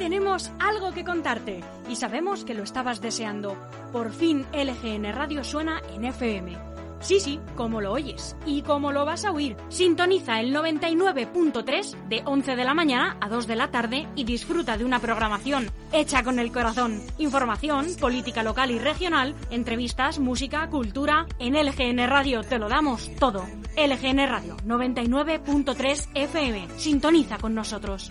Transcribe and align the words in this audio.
tenemos 0.00 0.50
algo 0.58 0.92
que 0.92 1.04
contarte 1.04 1.60
y 1.86 1.96
sabemos 1.96 2.46
que 2.46 2.54
lo 2.54 2.62
estabas 2.62 3.02
deseando. 3.02 3.54
Por 3.92 4.12
fin 4.12 4.46
LGN 4.50 5.12
Radio 5.12 5.44
suena 5.44 5.82
en 5.92 6.06
FM. 6.06 6.56
Sí, 7.00 7.20
sí, 7.20 7.38
como 7.54 7.82
lo 7.82 7.92
oyes 7.92 8.34
y 8.46 8.62
como 8.62 8.92
lo 8.92 9.04
vas 9.04 9.26
a 9.26 9.32
oír. 9.32 9.58
Sintoniza 9.68 10.40
el 10.40 10.54
99.3 10.54 12.08
de 12.08 12.22
11 12.24 12.56
de 12.56 12.64
la 12.64 12.72
mañana 12.72 13.18
a 13.20 13.28
2 13.28 13.46
de 13.46 13.56
la 13.56 13.70
tarde 13.70 14.08
y 14.16 14.24
disfruta 14.24 14.78
de 14.78 14.86
una 14.86 15.00
programación 15.00 15.70
hecha 15.92 16.22
con 16.22 16.38
el 16.38 16.50
corazón. 16.50 17.02
Información, 17.18 17.86
política 18.00 18.42
local 18.42 18.70
y 18.70 18.78
regional, 18.78 19.34
entrevistas, 19.50 20.18
música, 20.18 20.66
cultura. 20.70 21.26
En 21.38 21.62
LGN 21.62 22.08
Radio 22.08 22.40
te 22.40 22.58
lo 22.58 22.70
damos 22.70 23.14
todo. 23.16 23.44
LGN 23.76 24.26
Radio 24.26 24.56
99.3 24.66 26.08
FM. 26.14 26.68
Sintoniza 26.78 27.36
con 27.36 27.54
nosotros. 27.54 28.10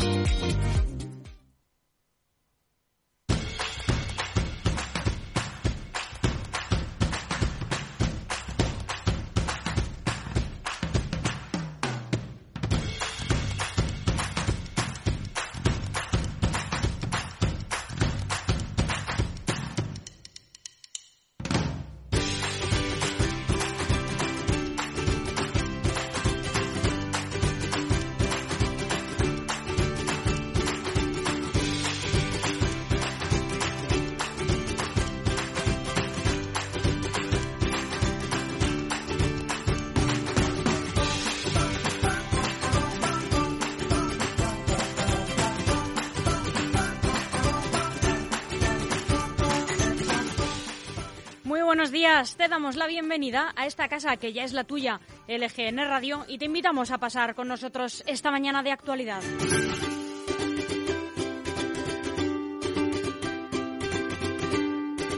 Muy 51.51 51.63
buenos 51.63 51.91
días, 51.91 52.37
te 52.37 52.47
damos 52.47 52.77
la 52.77 52.87
bienvenida 52.87 53.51
a 53.57 53.65
esta 53.65 53.89
casa 53.89 54.15
que 54.15 54.31
ya 54.31 54.45
es 54.45 54.53
la 54.53 54.63
tuya, 54.63 55.01
LGN 55.27 55.79
Radio, 55.79 56.23
y 56.29 56.37
te 56.37 56.45
invitamos 56.45 56.91
a 56.91 56.97
pasar 56.97 57.35
con 57.35 57.49
nosotros 57.49 58.05
esta 58.07 58.31
mañana 58.31 58.63
de 58.63 58.71
actualidad. 58.71 59.21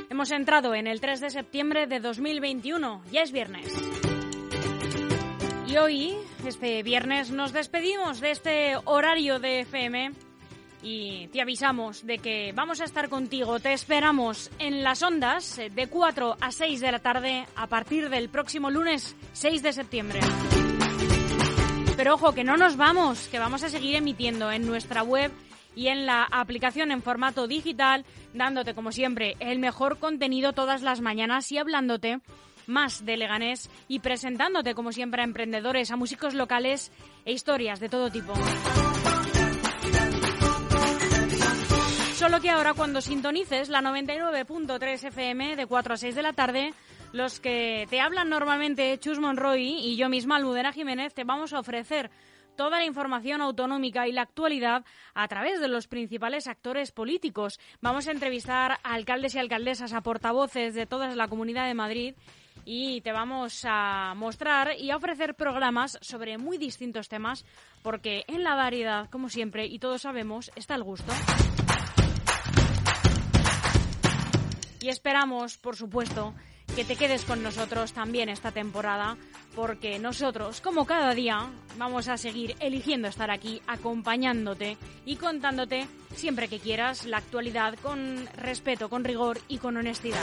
Hemos 0.10 0.32
entrado 0.32 0.74
en 0.74 0.88
el 0.88 1.02
3 1.02 1.22
de 1.22 1.30
septiembre 1.30 1.86
de 1.86 2.00
2021, 2.00 3.04
ya 3.12 3.22
es 3.22 3.32
viernes. 3.32 3.72
Y 5.68 5.78
hoy, 5.78 6.16
este 6.48 6.82
viernes, 6.82 7.30
nos 7.30 7.54
despedimos 7.54 8.22
de 8.22 8.32
este 8.32 8.76
horario 8.86 9.38
de 9.38 9.60
FM 9.60 10.14
y 10.84 11.28
te 11.30 11.42
avisamos 11.42 12.06
de 12.06 12.20
que 12.20 12.52
vamos 12.54 12.82
a 12.82 12.84
estar 12.84 13.10
contigo. 13.10 13.60
Te 13.60 13.74
esperamos 13.74 14.52
en 14.60 14.84
las 14.84 15.02
ondas 15.02 15.60
de 15.74 15.88
4 15.88 16.38
a 16.40 16.52
6 16.52 16.82
de 16.82 16.92
la 16.92 17.00
tarde 17.00 17.46
a 17.56 17.68
partir 17.68 18.10
del 18.10 18.30
próximo 18.30 18.70
lunes 18.70 19.16
6 19.32 19.64
de 19.64 19.74
septiembre. 19.74 20.20
Pero 21.96 22.16
ojo, 22.16 22.34
que 22.34 22.44
no 22.44 22.58
nos 22.58 22.76
vamos, 22.76 23.28
que 23.30 23.40
vamos 23.40 23.64
a 23.64 23.70
seguir 23.70 23.96
emitiendo 23.96 24.52
en 24.52 24.66
nuestra 24.66 25.04
web 25.04 25.32
y 25.76 25.88
en 25.88 26.06
la 26.06 26.24
aplicación 26.24 26.92
en 26.92 27.02
formato 27.02 27.48
digital, 27.48 28.06
dándote 28.34 28.74
como 28.74 28.92
siempre 28.92 29.36
el 29.40 29.60
mejor 29.60 30.00
contenido 30.00 30.54
todas 30.54 30.82
las 30.82 31.02
mañanas 31.02 31.52
y 31.52 31.58
hablándote 31.58 32.20
más 32.68 33.06
de 33.06 33.18
Leganés 33.18 33.70
y 33.88 34.00
presentándote 34.00 34.74
como 34.74 34.92
siempre 34.92 35.22
a 35.22 35.26
emprendedores, 35.26 35.92
a 35.92 35.96
músicos 35.96 36.34
locales 36.34 36.92
e 37.26 37.34
historias 37.34 37.80
de 37.80 37.90
todo 37.90 38.10
tipo. 38.10 38.34
Solo 42.24 42.40
que 42.40 42.50
ahora 42.50 42.74
cuando 42.74 43.02
sintonices 43.02 43.68
la 43.68 43.82
99.3 43.82 45.08
FM 45.08 45.58
de 45.58 45.66
4 45.66 45.94
a 45.94 45.98
6 45.98 46.16
de 46.16 46.22
la 46.22 46.32
tarde, 46.32 46.74
los 47.12 47.42
que 47.42 47.86
te 47.90 48.00
hablan 48.00 48.30
normalmente 48.30 48.98
Chus 48.98 49.20
Monroy 49.20 49.62
y 49.62 49.98
yo 49.98 50.08
misma, 50.08 50.38
Almudena 50.38 50.72
Jiménez, 50.72 51.14
te 51.14 51.26
vamos 51.26 51.52
a 51.52 51.60
ofrecer 51.60 52.12
toda 52.56 52.78
la 52.78 52.86
información 52.86 53.42
autonómica 53.42 54.08
y 54.08 54.14
la 54.14 54.22
actualidad 54.22 54.86
a 55.14 55.28
través 55.28 55.60
de 55.60 55.68
los 55.68 55.90
principales 55.90 56.48
actores 56.48 56.94
políticos. 56.94 57.60
Vamos 57.82 58.08
a 58.08 58.12
entrevistar 58.12 58.80
a 58.84 58.94
alcaldes 58.94 59.36
y 59.36 59.40
alcaldesas, 59.40 59.92
a 59.92 60.00
portavoces 60.00 60.76
de 60.76 60.86
toda 60.86 61.14
la 61.14 61.28
Comunidad 61.28 61.68
de 61.68 61.74
Madrid 61.74 62.16
y 62.64 63.02
te 63.02 63.12
vamos 63.12 63.66
a 63.68 64.14
mostrar 64.16 64.80
y 64.80 64.92
a 64.92 64.96
ofrecer 64.96 65.36
programas 65.36 65.98
sobre 66.00 66.38
muy 66.38 66.58
distintos 66.58 67.10
temas 67.10 67.44
porque 67.82 68.24
en 68.28 68.46
la 68.46 68.56
variedad, 68.56 69.10
como 69.10 69.28
siempre, 69.28 69.66
y 69.66 69.78
todos 69.78 70.04
sabemos, 70.04 70.52
está 70.56 70.76
el 70.76 70.84
gusto. 70.84 71.12
Y 74.84 74.90
esperamos, 74.90 75.56
por 75.58 75.78
supuesto, 75.78 76.34
que 76.76 76.84
te 76.84 76.98
quedes 76.98 77.24
con 77.24 77.42
nosotros 77.42 77.94
también 77.94 78.28
esta 78.28 78.52
temporada, 78.52 79.16
porque 79.56 79.98
nosotros, 79.98 80.60
como 80.60 80.86
cada 80.86 81.14
día, 81.14 81.48
vamos 81.78 82.10
a 82.10 82.18
seguir 82.18 82.58
eligiendo 82.60 83.08
estar 83.08 83.32
aquí, 83.32 83.62
acompañándote 83.66 84.76
y 85.06 85.16
contándote 85.16 85.88
siempre 86.14 86.50
que 86.50 86.60
quieras 86.60 87.06
la 87.06 87.20
actualidad 87.20 87.76
con 87.82 88.28
respeto, 88.36 88.90
con 88.90 89.06
rigor 89.06 89.40
y 89.48 89.58
con 89.58 89.78
honestidad. 89.78 90.22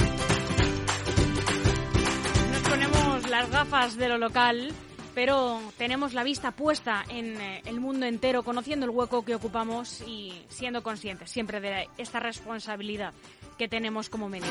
Nos 2.52 2.62
ponemos 2.68 3.30
las 3.30 3.50
gafas 3.50 3.96
de 3.96 4.10
lo 4.10 4.18
local, 4.18 4.72
pero 5.14 5.58
tenemos 5.78 6.12
la 6.12 6.22
vista 6.22 6.50
puesta 6.50 7.02
en 7.08 7.40
eh, 7.40 7.62
el 7.64 7.80
mundo 7.80 8.04
entero, 8.04 8.42
conociendo 8.42 8.84
el 8.84 8.90
hueco 8.90 9.24
que 9.24 9.34
ocupamos 9.34 10.02
y 10.06 10.34
siendo 10.50 10.82
conscientes 10.82 11.30
siempre 11.30 11.60
de 11.60 11.88
esta 11.96 12.20
responsabilidad 12.20 13.14
que 13.60 13.68
tenemos 13.68 14.08
como 14.08 14.30
medio. 14.30 14.48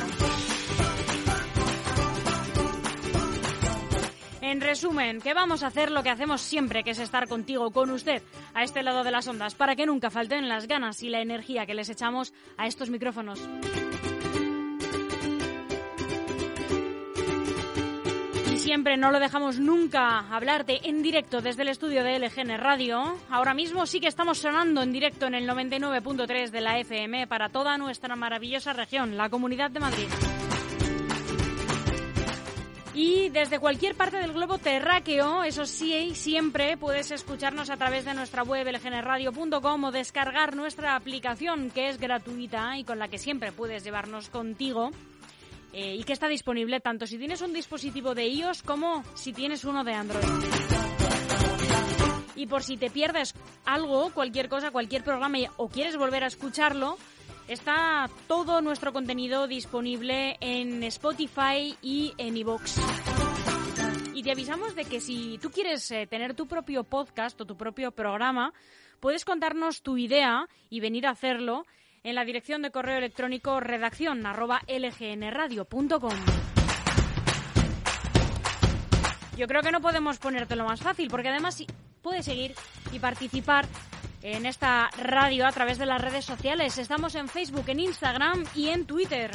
En 4.39 4.61
resumen, 4.61 5.19
que 5.19 5.33
vamos 5.33 5.63
a 5.63 5.67
hacer 5.67 5.89
lo 5.89 6.03
que 6.03 6.11
hacemos 6.11 6.41
siempre, 6.41 6.83
que 6.83 6.91
es 6.91 6.99
estar 6.99 7.27
contigo, 7.27 7.71
con 7.71 7.89
usted, 7.89 8.21
a 8.53 8.63
este 8.63 8.83
lado 8.83 9.03
de 9.03 9.09
las 9.09 9.27
ondas, 9.27 9.55
para 9.55 9.75
que 9.75 9.87
nunca 9.87 10.11
falten 10.11 10.47
las 10.47 10.67
ganas 10.67 11.01
y 11.01 11.09
la 11.09 11.21
energía 11.21 11.65
que 11.65 11.73
les 11.73 11.89
echamos 11.89 12.33
a 12.55 12.67
estos 12.67 12.91
micrófonos. 12.91 13.39
Siempre 18.69 18.97
no 18.97 19.09
lo 19.09 19.19
dejamos 19.19 19.57
nunca 19.57 20.19
hablarte 20.29 20.87
en 20.87 21.01
directo 21.01 21.41
desde 21.41 21.63
el 21.63 21.69
estudio 21.69 22.03
de 22.03 22.19
LGN 22.19 22.55
Radio. 22.59 23.17
Ahora 23.31 23.55
mismo 23.55 23.87
sí 23.87 23.99
que 23.99 24.07
estamos 24.07 24.37
sonando 24.37 24.83
en 24.83 24.91
directo 24.91 25.25
en 25.25 25.33
el 25.33 25.49
99.3 25.49 26.51
de 26.51 26.61
la 26.61 26.77
FM 26.77 27.25
para 27.25 27.49
toda 27.49 27.79
nuestra 27.79 28.15
maravillosa 28.15 28.73
región, 28.73 29.17
la 29.17 29.27
Comunidad 29.27 29.71
de 29.71 29.79
Madrid. 29.79 30.07
Y 32.93 33.29
desde 33.29 33.57
cualquier 33.57 33.95
parte 33.95 34.17
del 34.17 34.33
globo 34.33 34.59
terráqueo, 34.59 35.43
eso 35.43 35.65
sí, 35.65 36.11
siempre 36.13 36.77
puedes 36.77 37.09
escucharnos 37.09 37.71
a 37.71 37.77
través 37.77 38.05
de 38.05 38.13
nuestra 38.13 38.43
web 38.43 38.67
lgnradio.com 38.67 39.83
o 39.83 39.91
descargar 39.91 40.55
nuestra 40.55 40.95
aplicación 40.95 41.71
que 41.71 41.89
es 41.89 41.99
gratuita 41.99 42.77
y 42.77 42.83
con 42.83 42.99
la 42.99 43.07
que 43.07 43.17
siempre 43.17 43.51
puedes 43.51 43.83
llevarnos 43.83 44.29
contigo 44.29 44.91
eh, 45.73 45.95
y 45.95 46.03
que 46.03 46.13
está 46.13 46.27
disponible 46.27 46.79
tanto 46.79 47.05
si 47.05 47.17
tienes 47.17 47.41
un 47.41 47.53
dispositivo 47.53 48.15
de 48.15 48.27
iOS 48.27 48.63
como 48.63 49.03
si 49.15 49.33
tienes 49.33 49.63
uno 49.65 49.83
de 49.83 49.93
Android. 49.93 50.25
Y 52.35 52.47
por 52.47 52.63
si 52.63 52.77
te 52.77 52.89
pierdes 52.89 53.35
algo, 53.65 54.11
cualquier 54.11 54.49
cosa, 54.49 54.71
cualquier 54.71 55.03
programa 55.03 55.37
o 55.57 55.67
quieres 55.67 55.97
volver 55.97 56.23
a 56.23 56.27
escucharlo, 56.27 56.97
Está 57.49 58.07
todo 58.27 58.61
nuestro 58.61 58.93
contenido 58.93 59.47
disponible 59.47 60.37
en 60.39 60.83
Spotify 60.83 61.75
y 61.81 62.13
en 62.19 62.37
iVoox. 62.37 62.77
y 64.13 64.21
te 64.21 64.31
avisamos 64.31 64.75
de 64.75 64.85
que 64.85 64.99
si 64.99 65.39
tú 65.41 65.49
quieres 65.49 65.89
eh, 65.89 66.05
tener 66.05 66.35
tu 66.35 66.45
propio 66.45 66.83
podcast 66.83 67.41
o 67.41 67.47
tu 67.47 67.57
propio 67.57 67.89
programa, 67.89 68.53
puedes 68.99 69.25
contarnos 69.25 69.81
tu 69.81 69.97
idea 69.97 70.47
y 70.69 70.79
venir 70.79 71.07
a 71.07 71.09
hacerlo 71.09 71.65
en 72.03 72.15
la 72.15 72.25
dirección 72.25 72.61
de 72.61 72.71
correo 72.71 72.97
electrónico 72.97 73.59
redacción 73.59 74.25
arroba 74.25 74.61
lgnradio.com. 74.67 76.15
Yo 79.37 79.47
creo 79.47 79.61
que 79.61 79.71
no 79.71 79.79
podemos 79.79 80.17
ponértelo 80.17 80.65
más 80.65 80.81
fácil, 80.81 81.07
porque 81.09 81.29
además 81.29 81.63
puedes 82.01 82.25
seguir 82.25 82.53
y 82.91 82.99
participar 82.99 83.65
en 84.21 84.45
esta 84.45 84.89
radio 84.97 85.47
a 85.47 85.51
través 85.51 85.77
de 85.77 85.85
las 85.85 86.01
redes 86.01 86.25
sociales. 86.25 86.77
Estamos 86.77 87.15
en 87.15 87.29
Facebook, 87.29 87.63
en 87.67 87.79
Instagram 87.79 88.43
y 88.53 88.67
en 88.67 88.85
Twitter. 88.85 89.31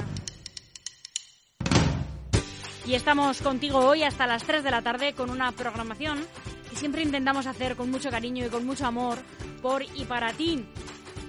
Y 2.87 2.94
estamos 2.94 3.40
contigo 3.40 3.78
hoy 3.78 4.02
hasta 4.02 4.26
las 4.26 4.44
3 4.44 4.62
de 4.62 4.70
la 4.70 4.82
tarde 4.82 5.14
con 5.14 5.31
una 5.31 5.52
programación 5.52 6.22
que 6.69 6.76
siempre 6.76 7.02
intentamos 7.02 7.46
hacer 7.46 7.76
con 7.76 7.90
mucho 7.90 8.10
cariño 8.10 8.44
y 8.44 8.50
con 8.50 8.67
mucho 8.67 8.84
amor 8.84 9.17
por 9.62 9.82
y 9.82 10.05
para 10.05 10.34
ti. 10.34 10.67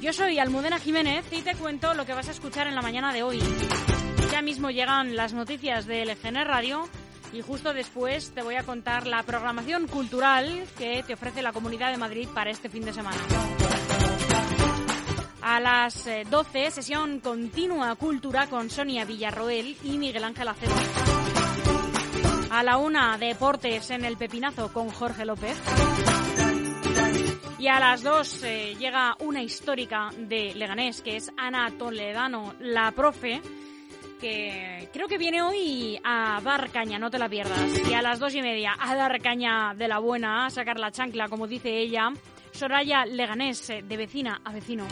Yo 0.05 0.13
soy 0.13 0.37
Almudena 0.37 0.77
Jiménez 0.77 1.25
y 1.31 1.41
te 1.41 1.55
cuento 1.55 1.95
lo 1.95 2.05
que 2.05 2.13
vas 2.13 2.27
a 2.27 2.31
escuchar 2.31 2.67
en 2.67 2.75
la 2.75 2.83
mañana 2.83 3.11
de 3.11 3.23
hoy. 3.23 3.41
Ya 4.31 4.43
mismo 4.43 4.69
llegan 4.69 5.15
las 5.15 5.33
noticias 5.33 5.87
de 5.87 6.05
LGN 6.05 6.45
Radio 6.45 6.87
y 7.33 7.41
justo 7.41 7.73
después 7.73 8.29
te 8.29 8.43
voy 8.43 8.53
a 8.53 8.61
contar 8.61 9.07
la 9.07 9.23
programación 9.23 9.87
cultural 9.87 10.67
que 10.77 11.01
te 11.01 11.15
ofrece 11.15 11.41
la 11.41 11.53
Comunidad 11.53 11.89
de 11.89 11.97
Madrid 11.97 12.29
para 12.35 12.51
este 12.51 12.69
fin 12.69 12.85
de 12.85 12.93
semana. 12.93 13.17
A 15.41 15.59
las 15.59 16.07
12, 16.29 16.65
eh, 16.65 16.69
sesión 16.69 17.19
continua 17.19 17.95
cultura 17.95 18.45
con 18.45 18.69
Sonia 18.69 19.05
Villarroel 19.05 19.75
y 19.83 19.97
Miguel 19.97 20.23
Ángel 20.23 20.49
Acedo. 20.49 20.75
A 22.51 22.61
la 22.61 22.77
una, 22.77 23.17
deportes 23.17 23.89
en 23.89 24.05
el 24.05 24.17
Pepinazo 24.17 24.71
con 24.71 24.87
Jorge 24.89 25.25
López. 25.25 25.57
Y 27.65 27.67
a 27.67 27.79
las 27.79 28.03
dos 28.03 28.44
eh, 28.44 28.75
llega 28.77 29.17
una 29.21 29.41
histórica 29.41 30.12
de 30.15 30.53
Leganés, 30.53 31.01
que 31.01 31.15
es 31.15 31.31
Ana 31.35 31.71
Toledano, 31.75 32.53
la 32.59 32.91
profe, 32.91 33.41
que 34.21 34.88
creo 34.94 35.07
que 35.07 35.17
viene 35.17 35.41
hoy 35.41 36.00
a 36.03 36.39
dar 36.44 36.69
caña, 36.69 37.00
no 37.00 37.09
te 37.09 37.17
la 37.17 37.27
pierdas. 37.27 37.89
Y 37.89 37.95
a 37.95 38.03
las 38.03 38.19
dos 38.19 38.35
y 38.35 38.44
media 38.44 38.75
a 38.79 38.95
dar 38.95 39.19
caña 39.19 39.73
de 39.73 39.88
la 39.88 39.97
buena, 39.97 40.45
a 40.45 40.51
sacar 40.51 40.79
la 40.79 40.91
chancla, 40.91 41.27
como 41.27 41.47
dice 41.47 41.75
ella, 41.75 42.13
Soraya 42.51 43.03
Leganés, 43.03 43.67
eh, 43.71 43.81
de 43.81 43.97
vecina 43.97 44.41
a 44.45 44.53
vecino. 44.53 44.85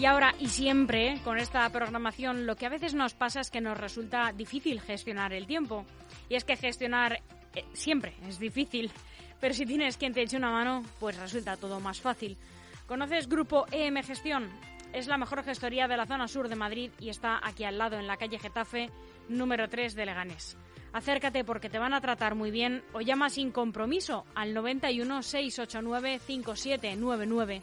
Y 0.00 0.06
ahora 0.06 0.34
y 0.38 0.48
siempre 0.48 1.20
con 1.24 1.36
esta 1.36 1.68
programación 1.68 2.46
lo 2.46 2.56
que 2.56 2.64
a 2.64 2.70
veces 2.70 2.94
nos 2.94 3.12
pasa 3.12 3.40
es 3.40 3.50
que 3.50 3.60
nos 3.60 3.76
resulta 3.76 4.32
difícil 4.32 4.80
gestionar 4.80 5.34
el 5.34 5.46
tiempo. 5.46 5.84
Y 6.30 6.36
es 6.36 6.44
que 6.44 6.56
gestionar 6.56 7.20
eh, 7.54 7.66
siempre 7.74 8.14
es 8.26 8.38
difícil, 8.38 8.90
pero 9.40 9.52
si 9.52 9.66
tienes 9.66 9.98
quien 9.98 10.14
te 10.14 10.22
eche 10.22 10.38
una 10.38 10.52
mano, 10.52 10.82
pues 10.98 11.18
resulta 11.18 11.58
todo 11.58 11.80
más 11.80 12.00
fácil. 12.00 12.38
¿Conoces 12.86 13.28
Grupo 13.28 13.66
EM 13.72 14.02
Gestión? 14.02 14.48
Es 14.94 15.06
la 15.06 15.18
mejor 15.18 15.44
gestoría 15.44 15.86
de 15.86 15.98
la 15.98 16.06
zona 16.06 16.28
sur 16.28 16.48
de 16.48 16.56
Madrid 16.56 16.90
y 16.98 17.10
está 17.10 17.38
aquí 17.46 17.64
al 17.64 17.76
lado 17.76 17.98
en 17.98 18.06
la 18.06 18.16
calle 18.16 18.38
Getafe 18.38 18.88
número 19.28 19.68
3 19.68 19.94
de 19.94 20.06
Leganés. 20.06 20.56
Acércate 20.94 21.44
porque 21.44 21.68
te 21.68 21.78
van 21.78 21.92
a 21.92 22.00
tratar 22.00 22.34
muy 22.34 22.50
bien 22.50 22.82
o 22.94 23.02
llama 23.02 23.28
sin 23.28 23.52
compromiso 23.52 24.24
al 24.34 24.54
91 24.54 25.22
689 25.22 26.20
5799. 26.26 27.60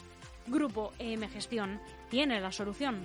Grupo 0.48 0.94
EM 1.00 1.28
Gestión 1.30 1.80
tiene 2.10 2.40
la 2.40 2.52
solución. 2.52 3.04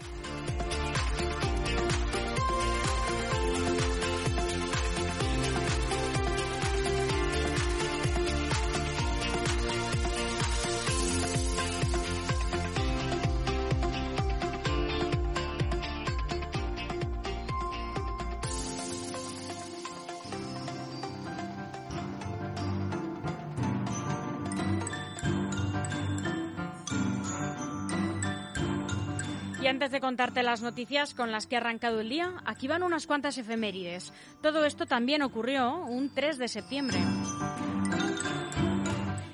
Contarte 30.12 30.42
las 30.42 30.60
noticias 30.60 31.14
con 31.14 31.32
las 31.32 31.46
que 31.46 31.56
ha 31.56 31.60
arrancado 31.60 32.00
el 32.00 32.10
día, 32.10 32.34
aquí 32.44 32.68
van 32.68 32.82
unas 32.82 33.06
cuantas 33.06 33.38
efemérides. 33.38 34.12
Todo 34.42 34.66
esto 34.66 34.84
también 34.84 35.22
ocurrió 35.22 35.86
un 35.86 36.12
3 36.12 36.36
de 36.36 36.48
septiembre. 36.48 36.98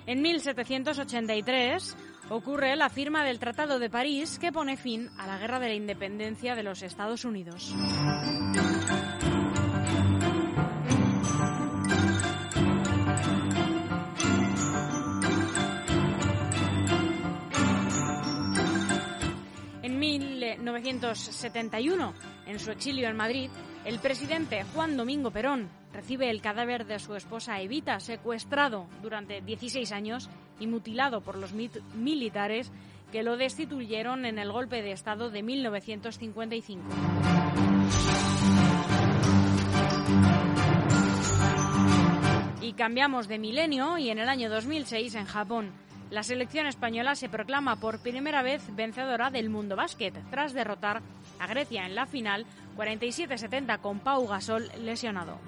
En 0.07 0.23
1783 0.23 1.97
ocurre 2.31 2.77
la 2.77 2.91
firma 2.91 3.25
del 3.25 3.41
Tratado 3.41 3.81
de 3.81 3.91
París 3.91 4.39
que 4.39 4.53
pone 4.53 4.77
fin 4.77 5.11
a 5.19 5.27
la 5.27 5.39
Guerra 5.39 5.59
de 5.59 5.67
la 5.67 5.75
Independencia 5.75 6.55
de 6.55 6.63
los 6.63 6.83
Estados 6.83 7.25
Unidos. 7.25 7.75
1971, 20.73 22.15
en 22.47 22.59
su 22.59 22.71
exilio 22.71 23.09
en 23.09 23.17
Madrid, 23.17 23.51
el 23.85 23.99
presidente 23.99 24.65
Juan 24.75 24.97
Domingo 24.97 25.31
Perón 25.31 25.69
recibe 25.93 26.31
el 26.31 26.43
cadáver 26.43 26.87
de 26.87 26.99
su 26.99 27.15
esposa 27.15 27.61
Evita, 27.61 28.01
secuestrado 28.01 28.87
durante 29.03 29.41
16 29.41 29.91
años 29.93 30.29
y 30.61 30.67
mutilado 30.67 31.23
por 31.23 31.39
los 31.39 31.53
militares 31.53 32.71
que 33.11 33.23
lo 33.23 33.37
destituyeron 33.37 34.27
en 34.27 34.39
el 34.39 34.53
golpe 34.53 34.83
de 34.83 34.93
Estado 34.93 35.31
de 35.31 35.43
1955. 35.43 36.83
Y 42.61 42.73
cambiamos 42.75 43.29
de 43.29 43.39
milenio 43.39 43.97
y 43.97 44.11
en 44.11 44.19
el 44.19 44.29
año 44.29 44.51
2006 44.51 45.15
en 45.15 45.25
Japón 45.25 45.73
la 46.11 46.23
selección 46.23 46.67
española 46.67 47.15
se 47.15 47.29
proclama 47.29 47.77
por 47.77 48.01
primera 48.01 48.43
vez 48.43 48.63
vencedora 48.75 49.31
del 49.31 49.51
mundo 49.51 49.77
básquet 49.77 50.15
tras 50.31 50.53
derrotar 50.53 51.03
a 51.39 51.47
Grecia 51.47 51.87
en 51.87 51.95
la 51.95 52.07
final 52.07 52.47
47-70 52.77 53.81
con 53.81 54.01
Pau 54.01 54.27
Gasol 54.27 54.71
lesionado. 54.81 55.39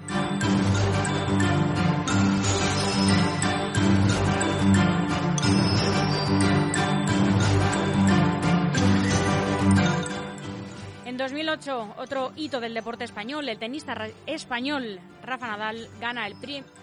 2008, 11.21 11.95
otro 11.99 12.33
hito 12.35 12.59
del 12.59 12.73
deporte 12.73 13.03
español, 13.03 13.47
el 13.47 13.59
tenista 13.59 13.95
español 14.25 14.99
Rafa 15.21 15.49
Nadal 15.49 15.87
gana 15.99 16.25
el 16.25 16.33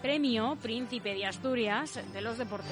premio 0.01 0.57
Príncipe 0.61 1.13
de 1.13 1.25
Asturias 1.25 1.99
de 2.13 2.21
los 2.21 2.37
deportes. 2.37 2.71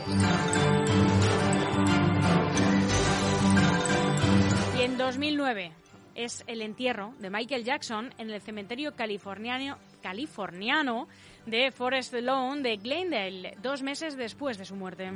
Y 4.79 4.81
en 4.81 4.97
2009 4.97 5.73
es 6.15 6.45
el 6.47 6.61
entierro 6.61 7.13
de 7.19 7.29
Michael 7.29 7.65
Jackson 7.65 8.13
en 8.17 8.29
el 8.29 8.39
cementerio 8.39 8.95
californiano, 8.95 9.77
californiano 10.01 11.09
de 11.45 11.71
Forest 11.71 12.13
Lawn 12.13 12.63
de 12.63 12.77
Glendale, 12.77 13.57
dos 13.61 13.83
meses 13.83 14.15
después 14.15 14.57
de 14.57 14.63
su 14.63 14.77
muerte. 14.77 15.11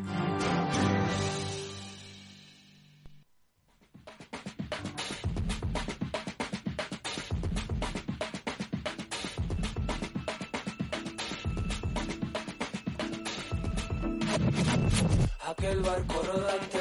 Aquel 15.82 15.94
barco 15.94 16.22
rodante 16.22 16.80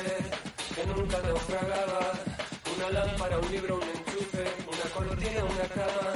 que 0.75 0.87
nunca 0.87 1.19
naufragaba, 1.23 2.13
una 2.77 2.91
lámpara, 2.91 3.39
un 3.39 3.51
libro, 3.51 3.77
un 3.77 3.83
enchufe, 3.83 4.45
una 4.69 4.87
cortina, 4.95 5.45
una 5.45 5.69
cama, 5.73 6.13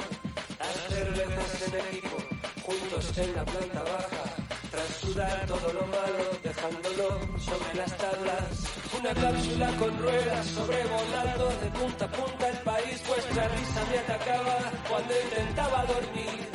las 0.59 0.95
cervezas 0.95 1.62
en 1.62 1.75
equipo, 1.81 2.17
juntos 2.62 3.19
en 3.19 3.35
la 3.37 3.45
planta 3.45 3.83
baja, 3.85 4.25
tras 4.71 4.88
sudar 5.00 5.47
todo 5.47 5.73
lo 5.73 5.87
malo, 5.87 6.25
dejándolo 6.43 7.09
sobre 7.41 7.75
las 7.75 7.97
tablas. 7.97 8.53
Una 8.99 9.14
cápsula 9.14 9.69
con 9.79 9.99
ruedas 9.99 10.47
sobrevolando 10.47 11.49
de 11.62 11.71
punta 11.79 12.05
a 12.05 12.09
punta 12.09 12.49
el 12.49 12.59
país. 12.59 13.03
Vuestra 13.09 13.49
risa 13.49 13.81
me 13.91 13.99
atacaba 13.99 14.57
cuando 14.91 15.14
intentaba 15.25 15.87
dormir. 15.87 16.49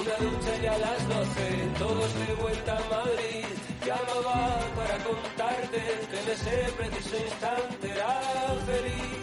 Una 0.00 0.16
ducha 0.24 0.56
y 0.62 0.66
a 0.66 0.78
las 0.78 1.08
doce, 1.08 1.68
todos 1.78 2.14
de 2.14 2.34
vuelta 2.34 2.78
a 2.78 2.96
Madrid. 2.96 3.69
Llamaba 3.86 4.60
para 4.76 4.98
contarte 4.98 5.78
que 6.10 6.20
en 6.20 6.28
ese 6.28 6.72
preciso 6.76 7.16
instante 7.16 7.90
era 7.90 8.20
feliz. 8.66 9.20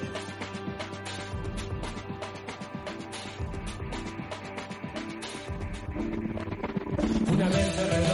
Una 7.32 7.50
vez 7.50 8.07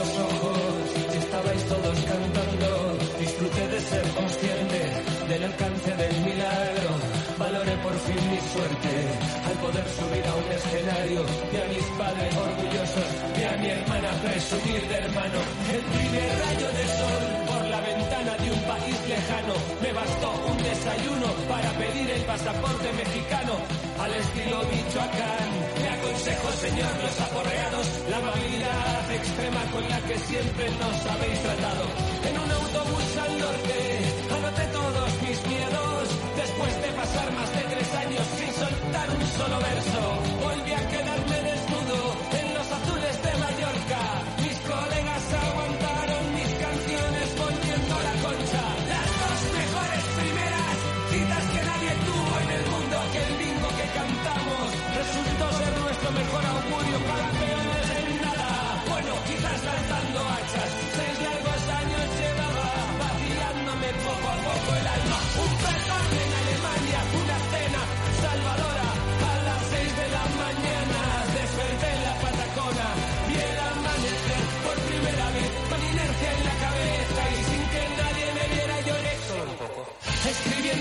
subir 10.04 10.26
a 10.28 10.36
un 10.36 10.52
escenario. 10.52 11.22
Vi 11.52 11.58
a 11.58 11.66
mis 11.72 11.88
padres 12.00 12.32
orgullosos, 12.36 13.10
vi 13.36 13.44
a 13.44 13.56
mi 13.62 13.68
hermana 13.70 14.10
presumir 14.24 14.82
de 14.90 14.96
hermano. 14.96 15.40
El 15.76 15.84
primer 15.96 16.30
rayo 16.44 16.68
de 16.78 16.86
sol 17.00 17.24
por 17.48 17.62
la 17.74 17.80
ventana 17.82 18.34
de 18.44 18.48
un 18.52 18.62
país 18.74 18.98
lejano. 19.08 19.56
Me 19.84 19.92
bastó 19.94 20.30
un 20.52 20.58
desayuno 20.58 21.28
para 21.48 21.70
pedir 21.82 22.10
el 22.10 22.24
pasaporte 22.24 22.88
mexicano 22.94 23.54
al 24.04 24.12
estilo 24.14 24.58
Michoacán. 24.72 25.50
Le 25.82 25.90
aconsejo, 25.90 26.50
señor, 26.66 26.94
los 27.04 27.18
aporreados, 27.22 27.86
la 28.10 28.18
amabilidad 28.18 29.12
extrema 29.12 29.62
con 29.72 29.84
la 29.90 30.00
que 30.08 30.18
siempre 30.20 30.66
nos 30.82 30.98
habéis 31.12 31.40
tratado. 31.48 31.84
En 32.28 32.36
un 32.44 32.52
autobús 32.52 33.08
al 33.24 33.34
norte, 33.40 33.53
Después 36.64 36.82
de 36.82 36.92
pasar 36.94 37.32
más 37.34 37.52
de 37.52 37.62
tres 37.76 37.94
años 37.94 38.26
sin 38.38 38.54
soltar 38.54 39.10
un 39.10 39.28
solo 39.38 39.60
verso, 39.60 40.02
volví 40.42 40.72
a 40.72 40.88
quedarme 40.88 41.42
desnudo 41.42 42.13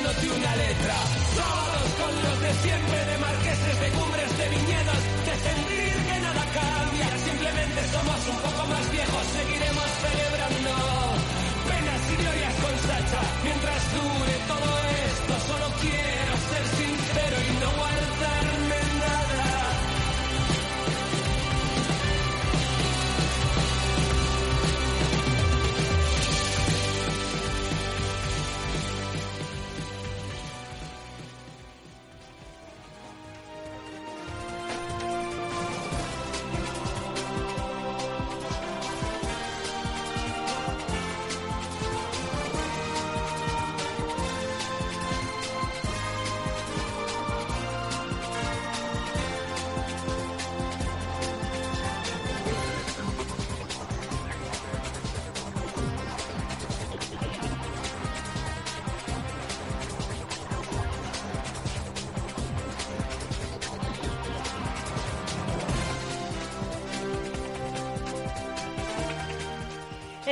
Escribiéndote 0.03 0.37
una 0.37 0.57
letra. 0.57 0.95
Todos 1.37 1.89
con 1.95 2.13
los 2.23 2.41
de 2.41 2.53
siempre 2.63 3.05
de 3.07 3.19
marqueses 3.19 3.81
de 3.81 3.89
cumbres 3.91 4.39
de 4.39 4.49
viñedos. 4.49 5.03
De 5.27 5.35
sentir 5.47 5.95
que 6.09 6.21
nada 6.21 6.45
cambia. 6.59 7.09
Simplemente 7.23 7.81
somos 7.87 8.21
un 8.27 8.39
poco 8.43 8.67
más 8.67 8.91
viejos. 8.91 9.25
Seguiremos 9.31 9.89
celebrando 10.03 10.73
penas 11.71 12.03
y 12.11 12.17
glorias 12.19 12.55
con 12.63 12.75
Sacha. 12.83 13.23
Mientras 13.45 13.83
dure 13.95 14.35
todo 14.51 14.82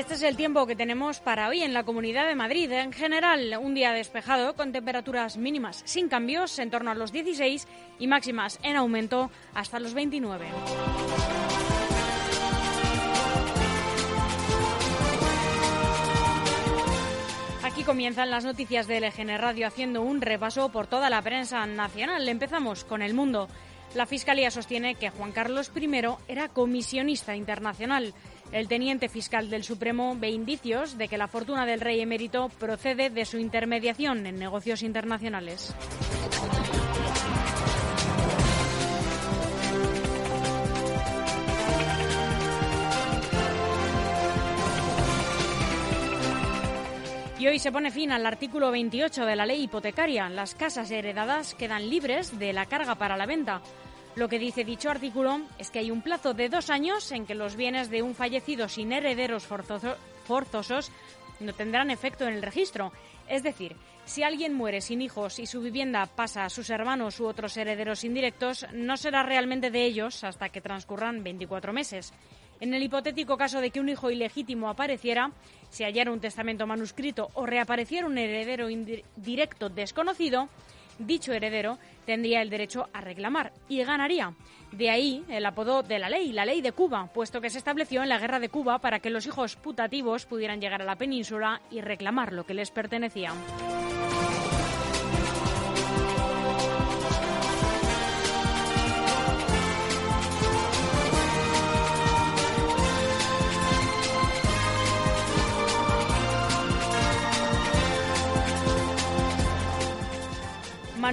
Este 0.00 0.14
es 0.14 0.23
el 0.23 0.35
tiempo 0.35 0.66
que 0.66 0.75
tenemos 0.75 1.21
para 1.21 1.47
hoy 1.49 1.61
en 1.61 1.75
la 1.75 1.85
Comunidad 1.85 2.26
de 2.26 2.35
Madrid. 2.35 2.73
En 2.73 2.90
general, 2.90 3.54
un 3.61 3.75
día 3.75 3.92
despejado 3.92 4.57
con 4.57 4.73
temperaturas 4.73 5.37
mínimas 5.37 5.83
sin 5.85 6.09
cambios 6.09 6.59
en 6.59 6.71
torno 6.71 6.90
a 6.90 6.95
los 6.95 7.12
16 7.12 7.69
y 7.99 8.07
máximas 8.07 8.59
en 8.62 8.76
aumento 8.76 9.30
hasta 9.52 9.78
los 9.78 9.92
29. 9.92 10.47
Aquí 17.62 17.83
comienzan 17.85 18.30
las 18.30 18.47
noticias 18.47 18.87
de 18.87 19.02
LGN 19.02 19.37
Radio 19.37 19.66
haciendo 19.66 20.00
un 20.00 20.23
repaso 20.23 20.73
por 20.73 20.87
toda 20.87 21.11
la 21.11 21.21
prensa 21.21 21.66
nacional. 21.66 22.26
Empezamos 22.26 22.87
con 22.87 23.02
El 23.02 23.12
Mundo. 23.12 23.49
La 23.94 24.06
Fiscalía 24.06 24.52
sostiene 24.52 24.94
que 24.94 25.11
Juan 25.11 25.32
Carlos 25.32 25.73
I 25.75 25.88
era 26.28 26.49
comisionista 26.49 27.35
internacional. 27.35 28.14
El 28.52 28.68
teniente 28.68 29.09
fiscal 29.09 29.50
del 29.50 29.64
Supremo 29.64 30.16
ve 30.16 30.30
indicios 30.30 30.97
de 30.97 31.09
que 31.09 31.18
la 31.18 31.26
fortuna 31.26 31.66
del 31.66 31.80
rey 31.80 32.00
emérito 32.00 32.49
procede 32.61 33.11
de 33.11 33.25
su 33.25 33.38
intermediación 33.38 34.26
en 34.26 34.38
negocios 34.38 34.82
internacionales. 34.82 35.75
Y 47.40 47.47
hoy 47.47 47.59
se 47.59 47.73
pone 47.73 47.90
fin 47.90 48.12
al 48.12 48.26
artículo 48.26 48.70
28 48.70 49.25
de 49.25 49.35
la 49.35 49.47
ley 49.47 49.62
hipotecaria. 49.62 50.28
Las 50.28 50.54
casas 50.54 50.90
heredadas 50.90 51.54
quedan 51.54 51.88
libres 51.88 52.38
de 52.38 52.52
la 52.52 52.66
carga 52.66 52.97
para 52.97 53.16
la 53.16 53.25
venta. 53.25 53.62
Lo 54.14 54.28
que 54.28 54.38
dice 54.38 54.62
dicho 54.62 54.90
artículo 54.90 55.40
es 55.59 55.70
que 55.70 55.78
hay 55.78 55.90
un 55.90 56.02
plazo 56.02 56.35
de 56.35 56.50
dos 56.50 56.68
años 56.68 57.11
en 57.12 57.25
que 57.25 57.35
los 57.35 57.56
bienes 57.56 57.88
de 57.88 58.02
un 58.02 58.14
fallecido 58.14 58.68
sin 58.68 58.92
herederos 58.92 59.49
forzoso- 59.49 59.97
forzosos 60.26 60.92
no 61.40 61.54
tendrán 61.54 61.90
efecto 61.90 62.26
en 62.26 62.35
el 62.35 62.42
registro. 62.42 62.92
Es 63.26 63.42
decir, 63.42 63.75
si 64.04 64.23
alguien 64.23 64.52
muere 64.52 64.82
sin 64.82 65.00
hijos 65.00 65.38
y 65.38 65.47
su 65.47 65.62
vivienda 65.62 66.04
pasa 66.04 66.44
a 66.44 66.50
sus 66.50 66.68
hermanos 66.68 67.20
u 67.20 67.26
otros 67.26 67.56
herederos 67.56 68.04
indirectos, 68.04 68.66
no 68.75 68.99
será 68.99 69.23
realmente 69.23 69.70
de 69.70 69.82
ellos 69.85 70.25
hasta 70.25 70.50
que 70.50 70.61
transcurran 70.61 71.25
24 71.25 71.73
meses. 71.73 72.12
En 72.61 72.75
el 72.75 72.83
hipotético 72.83 73.37
caso 73.37 73.61
de 73.61 73.71
que 73.71 73.81
un 73.81 73.88
hijo 73.88 74.11
ilegítimo 74.11 74.69
apareciera, 74.69 75.33
se 75.71 75.85
hallara 75.85 76.12
un 76.12 76.21
testamento 76.21 76.67
manuscrito 76.67 77.31
o 77.35 77.47
reapareciera 77.47 78.07
un 78.07 78.19
heredero 78.19 78.69
directo 79.17 79.71
desconocido, 79.71 80.49
dicho 80.99 81.33
heredero 81.33 81.79
tendría 82.05 82.43
el 82.43 82.50
derecho 82.50 82.88
a 82.93 83.00
reclamar 83.00 83.52
y 83.69 83.83
ganaría. 83.83 84.35
De 84.73 84.90
ahí 84.90 85.25
el 85.29 85.47
apodo 85.47 85.83
de 85.83 85.99
la 85.99 86.11
ley, 86.11 86.33
la 86.33 86.45
ley 86.45 86.61
de 86.61 86.73
Cuba, 86.73 87.11
puesto 87.12 87.40
que 87.40 87.50
se 87.50 87.59
estableció 87.59 88.02
en 88.02 88.09
la 88.09 88.19
guerra 88.19 88.40
de 88.40 88.50
Cuba 88.50 88.79
para 88.79 89.00
que 89.00 89.11
los 89.11 89.26
hijos 89.26 89.57
putativos 89.57 90.26
pudieran 90.26 90.61
llegar 90.61 90.83
a 90.83 90.87
la 90.87 90.97
península 90.97 91.62
y 91.71 91.81
reclamar 91.81 92.33
lo 92.33 92.45
que 92.45 92.55
les 92.55 92.71
pertenecía. 92.71 93.33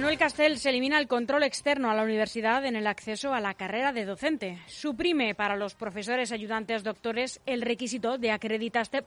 Manuel 0.08 0.20
Castel 0.20 0.58
se 0.58 0.70
elimina 0.70 0.98
el 0.98 1.06
control 1.06 1.42
externo 1.42 1.90
a 1.90 1.94
la 1.94 2.02
universidad 2.02 2.64
en 2.64 2.76
el 2.76 2.86
acceso 2.86 3.34
a 3.34 3.42
la 3.42 3.52
carrera 3.52 3.92
de 3.92 4.06
docente. 4.06 4.58
Suprime 4.66 5.34
para 5.34 5.54
los 5.54 5.74
profesores 5.74 6.32
ayudantes 6.32 6.82
doctores 6.82 7.42
el 7.44 7.60
requisito 7.60 8.16
de 8.16 8.30
acreditarse 8.30 9.04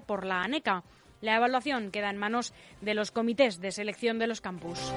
por 0.00 0.26
la 0.26 0.42
ANECA. 0.42 0.84
La 1.22 1.36
evaluación 1.36 1.90
queda 1.90 2.10
en 2.10 2.18
manos 2.18 2.52
de 2.82 2.92
los 2.92 3.10
comités 3.10 3.58
de 3.58 3.72
selección 3.72 4.18
de 4.18 4.26
los 4.26 4.42
campus. 4.42 4.92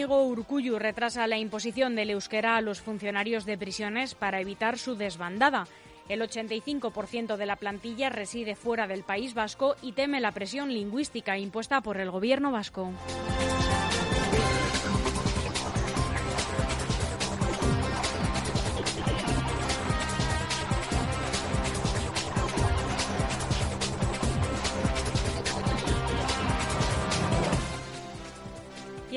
Íñigo 0.00 0.24
Urcuyu 0.24 0.78
retrasa 0.78 1.26
la 1.26 1.36
imposición 1.36 1.94
del 1.94 2.08
euskera 2.08 2.56
a 2.56 2.62
los 2.62 2.80
funcionarios 2.80 3.44
de 3.44 3.58
prisiones 3.58 4.14
para 4.14 4.40
evitar 4.40 4.78
su 4.78 4.94
desbandada. 4.94 5.66
El 6.08 6.22
85% 6.22 7.36
de 7.36 7.44
la 7.44 7.56
plantilla 7.56 8.08
reside 8.08 8.54
fuera 8.54 8.86
del 8.86 9.02
País 9.02 9.34
Vasco 9.34 9.76
y 9.82 9.92
teme 9.92 10.22
la 10.22 10.32
presión 10.32 10.72
lingüística 10.72 11.36
impuesta 11.36 11.82
por 11.82 11.98
el 11.98 12.10
gobierno 12.10 12.50
vasco. 12.50 12.90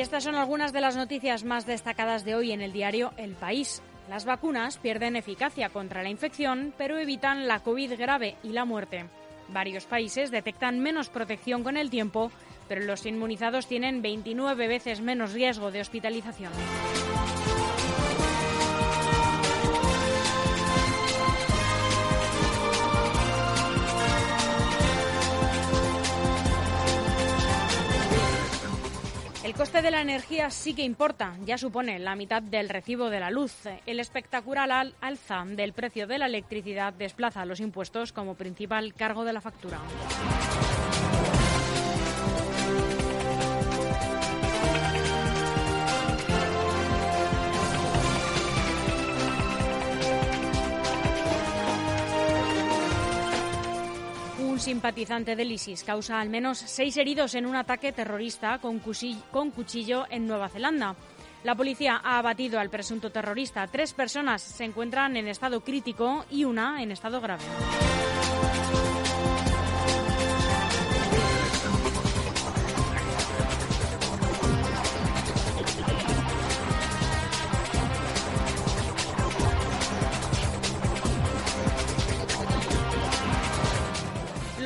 Estas 0.04 0.26
son 0.26 0.36
algunas 0.36 0.74
de 0.74 0.82
las 0.82 0.98
noticias 0.98 1.46
más 1.46 1.66
destacadas 1.66 2.26
de 2.26 2.36
hoy 2.36 2.52
en 2.52 2.60
el 2.60 2.74
diario 2.74 3.14
El 3.16 3.36
País. 3.36 3.82
Las 4.10 4.26
vacunas 4.26 4.78
pierden 4.78 5.16
eficacia 5.16 5.70
contra 5.70 6.04
la 6.04 6.10
infección, 6.10 6.74
pero 6.78 6.98
evitan 6.98 7.48
la 7.48 7.62
COVID 7.62 7.98
grave 7.98 8.36
y 8.44 8.50
la 8.50 8.66
muerte. 8.66 9.06
Varios 9.48 9.86
países 9.86 10.30
detectan 10.30 10.82
menos 10.82 11.08
protección 11.08 11.64
con 11.64 11.78
el 11.78 11.90
tiempo, 11.90 12.32
pero 12.68 12.84
los 12.84 13.06
inmunizados 13.06 13.66
tienen 13.68 14.02
29 14.02 14.68
veces 14.68 15.00
menos 15.00 15.32
riesgo 15.32 15.72
de 15.72 15.80
hospitalización. 15.80 16.52
El 29.44 29.56
coste 29.56 29.82
de 29.82 29.92
la 29.92 30.00
energía 30.00 30.50
sí 30.50 30.74
que 30.74 30.84
importa, 30.84 31.36
ya 31.44 31.58
supone 31.58 32.00
la 32.00 32.16
mitad 32.16 32.42
del 32.42 32.70
recibo 32.70 33.10
de 33.10 33.20
la 33.20 33.30
luz. 33.30 33.54
El 33.86 34.00
espectacular 34.00 34.94
alza 35.02 35.44
del 35.46 35.74
precio 35.74 36.08
de 36.08 36.18
la 36.18 36.28
electricidad 36.28 36.94
desplaza 36.94 37.46
los 37.46 37.60
impuestos 37.60 38.14
como 38.14 38.36
principal 38.36 38.94
cargo 38.94 39.26
de 39.26 39.34
la 39.34 39.42
factura. 39.42 39.80
Simpatizante 54.64 55.36
del 55.36 55.52
ISIS 55.52 55.84
causa 55.84 56.22
al 56.22 56.30
menos 56.30 56.58
seis 56.58 56.96
heridos 56.96 57.36
en 57.36 57.46
un 57.46 57.58
ataque 57.58 57.92
terrorista 57.92 58.60
con 58.60 58.80
cuchillo 58.80 60.06
en 60.10 60.26
Nueva 60.26 60.48
Zelanda. 60.48 60.96
La 61.44 61.54
policía 61.54 62.00
ha 62.02 62.18
abatido 62.18 62.62
al 62.62 62.70
presunto 62.70 63.12
terrorista. 63.12 63.68
Tres 63.68 63.92
personas 63.92 64.42
se 64.42 64.64
encuentran 64.64 65.18
en 65.18 65.28
estado 65.28 65.60
crítico 65.60 66.26
y 66.32 66.46
una 66.46 66.82
en 66.82 66.94
estado 66.94 67.20
grave. 67.20 67.44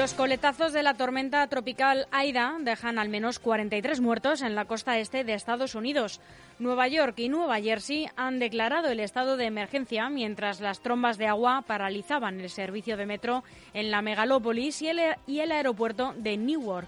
Los 0.08 0.14
coletazos 0.14 0.72
de 0.72 0.84
la 0.84 0.94
tormenta 0.94 1.46
tropical 1.48 2.08
Aida 2.12 2.56
dejan 2.62 2.98
al 2.98 3.10
menos 3.10 3.40
43 3.40 4.00
muertos 4.00 4.42
en 4.42 4.56
la 4.56 4.64
costa 4.64 4.98
este 5.00 5.26
de 5.26 5.34
Estados 5.34 5.76
Unidos. 5.76 6.22
Nueva 6.60 6.88
York 6.88 7.16
y 7.20 7.28
Nueva 7.28 7.60
Jersey 7.60 8.08
han 8.16 8.40
declarado 8.40 8.88
el 8.88 9.02
estado 9.02 9.36
de 9.36 9.48
emergencia 9.48 10.10
mientras 10.10 10.62
las 10.62 10.80
trombas 10.80 11.18
de 11.18 11.28
agua 11.28 11.66
paralizaban 11.68 12.40
el 12.40 12.50
servicio 12.50 12.96
de 12.96 13.06
metro 13.06 13.44
en 13.74 13.92
la 13.92 14.02
megalópolis 14.02 14.82
y 14.82 14.88
el, 14.88 15.02
y 15.28 15.42
el 15.42 15.52
aeropuerto 15.52 16.14
de 16.16 16.38
Newark. 16.38 16.88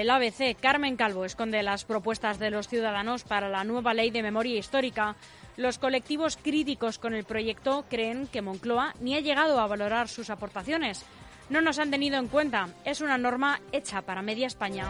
El 0.00 0.08
ABC, 0.08 0.56
Carmen 0.58 0.96
Calvo, 0.96 1.26
esconde 1.26 1.62
las 1.62 1.84
propuestas 1.84 2.38
de 2.38 2.50
los 2.50 2.68
ciudadanos 2.68 3.22
para 3.22 3.50
la 3.50 3.64
nueva 3.64 3.92
ley 3.92 4.10
de 4.10 4.22
memoria 4.22 4.56
histórica. 4.58 5.14
Los 5.58 5.78
colectivos 5.78 6.38
críticos 6.42 6.98
con 6.98 7.12
el 7.12 7.24
proyecto 7.24 7.84
creen 7.90 8.26
que 8.26 8.40
Moncloa 8.40 8.94
ni 9.00 9.14
ha 9.14 9.20
llegado 9.20 9.60
a 9.60 9.66
valorar 9.66 10.08
sus 10.08 10.30
aportaciones. 10.30 11.04
No 11.50 11.60
nos 11.60 11.78
han 11.78 11.90
tenido 11.90 12.16
en 12.16 12.28
cuenta. 12.28 12.68
Es 12.84 13.02
una 13.02 13.18
norma 13.18 13.60
hecha 13.72 14.00
para 14.00 14.22
media 14.22 14.46
España. 14.46 14.88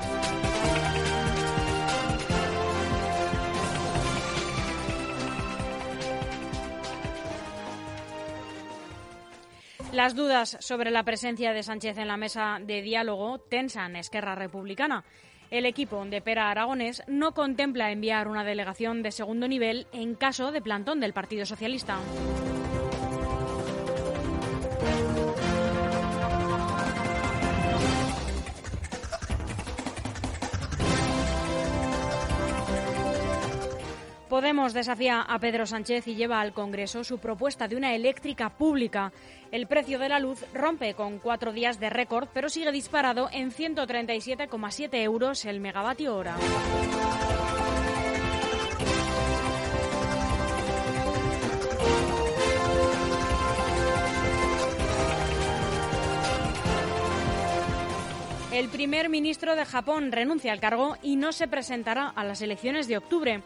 Las 9.92 10.14
dudas 10.14 10.56
sobre 10.60 10.92
la 10.92 11.02
presencia 11.02 11.52
de 11.52 11.64
Sánchez 11.64 11.98
en 11.98 12.06
la 12.06 12.16
mesa 12.16 12.58
de 12.62 12.80
diálogo 12.80 13.38
tensan 13.38 13.96
Esquerra 13.96 14.36
Republicana. 14.36 15.02
El 15.50 15.66
equipo 15.66 16.04
de 16.04 16.20
Pera 16.20 16.48
Aragonés 16.48 17.02
no 17.08 17.32
contempla 17.32 17.90
enviar 17.90 18.28
una 18.28 18.44
delegación 18.44 19.02
de 19.02 19.10
segundo 19.10 19.48
nivel 19.48 19.88
en 19.92 20.14
caso 20.14 20.52
de 20.52 20.62
plantón 20.62 21.00
del 21.00 21.12
Partido 21.12 21.44
Socialista. 21.44 21.98
Podemos 34.30 34.74
desafía 34.74 35.22
a 35.22 35.40
Pedro 35.40 35.66
Sánchez 35.66 36.06
y 36.06 36.14
lleva 36.14 36.40
al 36.40 36.52
Congreso 36.52 37.02
su 37.02 37.18
propuesta 37.18 37.66
de 37.66 37.74
una 37.74 37.96
eléctrica 37.96 38.48
pública. 38.48 39.12
El 39.50 39.66
precio 39.66 39.98
de 39.98 40.08
la 40.08 40.20
luz 40.20 40.44
rompe 40.54 40.94
con 40.94 41.18
cuatro 41.18 41.52
días 41.52 41.80
de 41.80 41.90
récord, 41.90 42.28
pero 42.32 42.48
sigue 42.48 42.70
disparado 42.70 43.28
en 43.32 43.50
137,7 43.50 45.02
euros 45.02 45.44
el 45.46 45.58
megavatio 45.58 46.14
hora. 46.14 46.36
El 58.52 58.68
primer 58.68 59.08
ministro 59.08 59.56
de 59.56 59.64
Japón 59.64 60.12
renuncia 60.12 60.52
al 60.52 60.60
cargo 60.60 60.96
y 61.02 61.16
no 61.16 61.32
se 61.32 61.48
presentará 61.48 62.08
a 62.08 62.22
las 62.22 62.42
elecciones 62.42 62.86
de 62.86 62.98
octubre. 62.98 63.42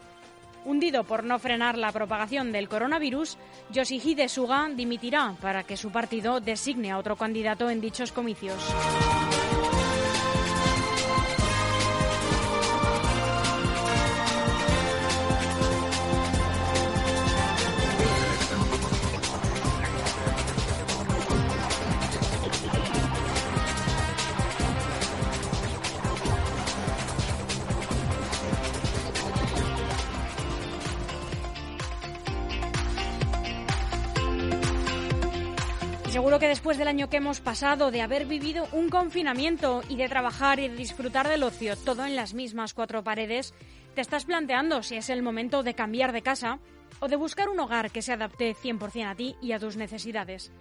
Hundido 0.65 1.03
por 1.03 1.23
no 1.23 1.37
frenar 1.37 1.77
la 1.77 1.91
propagación 1.91 2.51
del 2.51 2.67
coronavirus, 2.67 3.37
Yoshihide 3.71 4.27
Suga 4.27 4.67
dimitirá 4.75 5.35
para 5.39 5.63
que 5.63 5.77
su 5.77 5.91
partido 5.91 6.39
designe 6.39 6.91
a 6.91 6.97
otro 6.97 7.15
candidato 7.15 7.69
en 7.69 7.81
dichos 7.81 8.11
comicios. 8.11 8.57
Seguro 36.15 36.39
que 36.39 36.47
después 36.47 36.77
del 36.77 36.87
año 36.87 37.09
que 37.09 37.17
hemos 37.17 37.41
pasado, 37.41 37.91
de 37.91 38.01
haber 38.01 38.25
vivido 38.25 38.69
un 38.71 38.87
confinamiento 38.87 39.83
y 39.89 39.97
de 39.97 40.07
trabajar 40.07 40.61
y 40.61 40.69
de 40.69 40.75
disfrutar 40.77 41.27
del 41.27 41.43
ocio, 41.43 41.75
todo 41.75 42.05
en 42.05 42.15
las 42.15 42.33
mismas 42.33 42.73
cuatro 42.73 43.03
paredes, 43.03 43.53
te 43.95 43.99
estás 43.99 44.23
planteando 44.23 44.81
si 44.81 44.95
es 44.95 45.09
el 45.09 45.21
momento 45.21 45.61
de 45.61 45.73
cambiar 45.73 46.13
de 46.13 46.21
casa. 46.21 46.59
o 47.01 47.09
de 47.09 47.17
buscar 47.17 47.49
un 47.49 47.59
hogar 47.59 47.91
que 47.91 48.01
se 48.01 48.13
adapte 48.13 48.55
100% 48.55 49.11
a 49.11 49.15
ti 49.15 49.35
y 49.41 49.51
a 49.51 49.59
tus 49.59 49.75
necesidades. 49.75 50.53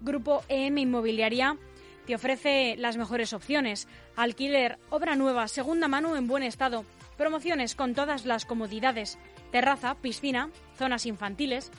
Grupo 0.00 0.42
EM 0.48 0.78
Inmobiliaria 0.78 1.56
te 2.04 2.16
ofrece 2.16 2.74
las 2.76 2.96
mejores 2.96 3.32
opciones. 3.32 3.86
Alquiler, 4.16 4.80
obra 4.90 5.14
nueva, 5.14 5.46
segunda 5.46 5.86
mano 5.86 6.16
en 6.16 6.26
buen 6.26 6.42
estado, 6.42 6.84
promociones 7.16 7.76
con 7.76 7.94
todas 7.94 8.26
las 8.26 8.44
comodidades, 8.44 9.18
terraza, 9.52 9.94
piscina, 9.94 10.50
zonas 10.76 11.06
infantiles. 11.06 11.70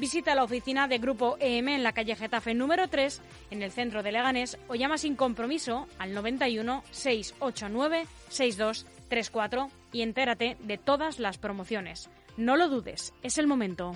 Visita 0.00 0.34
la 0.34 0.44
oficina 0.44 0.88
de 0.88 0.96
Grupo 0.96 1.36
EM 1.40 1.68
en 1.68 1.82
la 1.82 1.92
calle 1.92 2.16
Getafe 2.16 2.54
número 2.54 2.88
3, 2.88 3.20
en 3.50 3.60
el 3.60 3.70
centro 3.70 4.02
de 4.02 4.12
Leganés, 4.12 4.56
o 4.66 4.74
llama 4.74 4.96
sin 4.96 5.14
compromiso 5.14 5.86
al 5.98 6.14
91 6.14 6.82
689 6.90 8.06
6234 8.30 9.68
y 9.92 10.00
entérate 10.00 10.56
de 10.60 10.78
todas 10.78 11.18
las 11.18 11.36
promociones. 11.36 12.08
No 12.38 12.56
lo 12.56 12.70
dudes, 12.70 13.12
es 13.22 13.36
el 13.36 13.46
momento. 13.46 13.94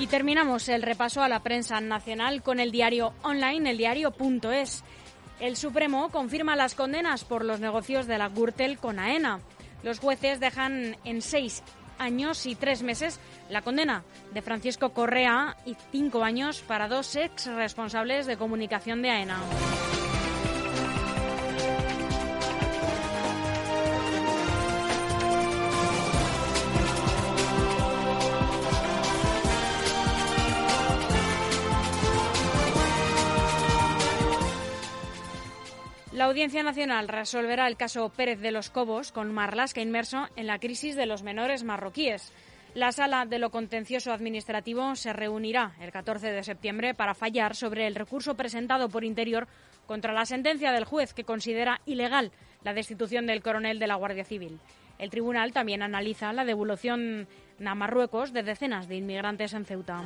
Y 0.00 0.06
terminamos 0.06 0.70
el 0.70 0.80
repaso 0.80 1.22
a 1.22 1.28
la 1.28 1.42
prensa 1.42 1.78
nacional 1.82 2.42
con 2.42 2.58
el 2.58 2.72
diario 2.72 3.12
online, 3.20 3.70
el 3.70 3.76
diario.es. 3.76 4.82
El 5.40 5.58
Supremo 5.58 6.08
confirma 6.08 6.56
las 6.56 6.74
condenas 6.74 7.24
por 7.24 7.44
los 7.44 7.60
negocios 7.60 8.06
de 8.06 8.16
la 8.16 8.30
Gürtel 8.30 8.78
con 8.78 8.98
AENA. 8.98 9.40
Los 9.82 9.98
jueces 9.98 10.40
dejan 10.40 10.96
en 11.04 11.20
seis 11.20 11.62
años 11.98 12.46
y 12.46 12.54
tres 12.54 12.82
meses 12.82 13.20
la 13.50 13.60
condena 13.60 14.02
de 14.32 14.40
Francisco 14.40 14.94
Correa 14.94 15.58
y 15.66 15.76
cinco 15.92 16.24
años 16.24 16.62
para 16.66 16.88
dos 16.88 17.14
ex 17.14 17.46
responsables 17.48 18.24
de 18.24 18.38
comunicación 18.38 19.02
de 19.02 19.10
AENA. 19.10 19.38
La 36.20 36.26
Audiencia 36.26 36.62
Nacional 36.62 37.08
resolverá 37.08 37.66
el 37.66 37.78
caso 37.78 38.10
Pérez 38.10 38.40
de 38.40 38.50
los 38.50 38.68
Cobos 38.68 39.10
con 39.10 39.32
Marlaska 39.32 39.80
inmerso 39.80 40.28
en 40.36 40.46
la 40.46 40.58
crisis 40.58 40.94
de 40.94 41.06
los 41.06 41.22
menores 41.22 41.64
marroquíes. 41.64 42.30
La 42.74 42.92
sala 42.92 43.24
de 43.24 43.38
lo 43.38 43.48
contencioso 43.48 44.12
administrativo 44.12 44.96
se 44.96 45.14
reunirá 45.14 45.72
el 45.80 45.90
14 45.90 46.30
de 46.30 46.42
septiembre 46.42 46.92
para 46.92 47.14
fallar 47.14 47.56
sobre 47.56 47.86
el 47.86 47.94
recurso 47.94 48.34
presentado 48.34 48.90
por 48.90 49.02
Interior 49.02 49.48
contra 49.86 50.12
la 50.12 50.26
sentencia 50.26 50.72
del 50.72 50.84
juez 50.84 51.14
que 51.14 51.24
considera 51.24 51.80
ilegal 51.86 52.32
la 52.64 52.74
destitución 52.74 53.24
del 53.24 53.42
coronel 53.42 53.78
de 53.78 53.86
la 53.86 53.94
Guardia 53.94 54.26
Civil. 54.26 54.60
El 54.98 55.08
tribunal 55.08 55.54
también 55.54 55.80
analiza 55.80 56.34
la 56.34 56.44
devolución 56.44 57.28
a 57.64 57.74
Marruecos 57.74 58.34
de 58.34 58.42
decenas 58.42 58.88
de 58.88 58.96
inmigrantes 58.96 59.54
en 59.54 59.64
Ceuta. 59.64 60.02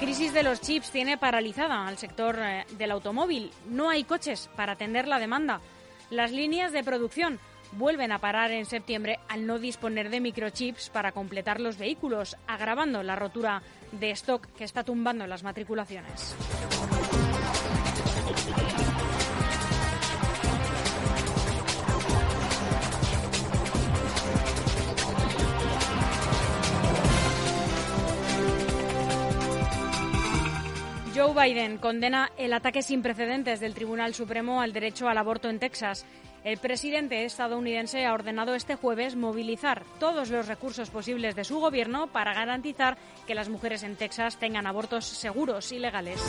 Crisis 0.00 0.32
de 0.32 0.42
los 0.42 0.62
chips 0.62 0.90
tiene 0.90 1.18
paralizada 1.18 1.86
al 1.86 1.98
sector 1.98 2.38
eh, 2.40 2.64
del 2.78 2.90
automóvil. 2.90 3.50
No 3.68 3.90
hay 3.90 4.04
coches 4.04 4.48
para 4.56 4.72
atender 4.72 5.06
la 5.06 5.18
demanda. 5.18 5.60
Las 6.08 6.32
líneas 6.32 6.72
de 6.72 6.82
producción 6.82 7.38
vuelven 7.72 8.10
a 8.10 8.18
parar 8.18 8.50
en 8.50 8.64
septiembre 8.64 9.18
al 9.28 9.46
no 9.46 9.58
disponer 9.58 10.08
de 10.08 10.20
microchips 10.20 10.88
para 10.88 11.12
completar 11.12 11.60
los 11.60 11.76
vehículos, 11.76 12.38
agravando 12.46 13.02
la 13.02 13.14
rotura 13.14 13.62
de 13.92 14.10
stock 14.12 14.46
que 14.56 14.64
está 14.64 14.84
tumbando 14.84 15.26
las 15.26 15.42
matriculaciones. 15.42 16.34
Joe 31.20 31.34
Biden 31.34 31.76
condena 31.76 32.30
el 32.38 32.54
ataque 32.54 32.80
sin 32.80 33.02
precedentes 33.02 33.60
del 33.60 33.74
Tribunal 33.74 34.14
Supremo 34.14 34.62
al 34.62 34.72
derecho 34.72 35.06
al 35.06 35.18
aborto 35.18 35.50
en 35.50 35.58
Texas. 35.58 36.06
El 36.44 36.56
presidente 36.56 37.26
estadounidense 37.26 38.06
ha 38.06 38.14
ordenado 38.14 38.54
este 38.54 38.74
jueves 38.74 39.16
movilizar 39.16 39.84
todos 39.98 40.30
los 40.30 40.48
recursos 40.48 40.88
posibles 40.88 41.36
de 41.36 41.44
su 41.44 41.60
gobierno 41.60 42.06
para 42.06 42.32
garantizar 42.32 42.96
que 43.26 43.34
las 43.34 43.50
mujeres 43.50 43.82
en 43.82 43.96
Texas 43.96 44.38
tengan 44.38 44.66
abortos 44.66 45.04
seguros 45.04 45.72
y 45.72 45.78
legales. 45.78 46.22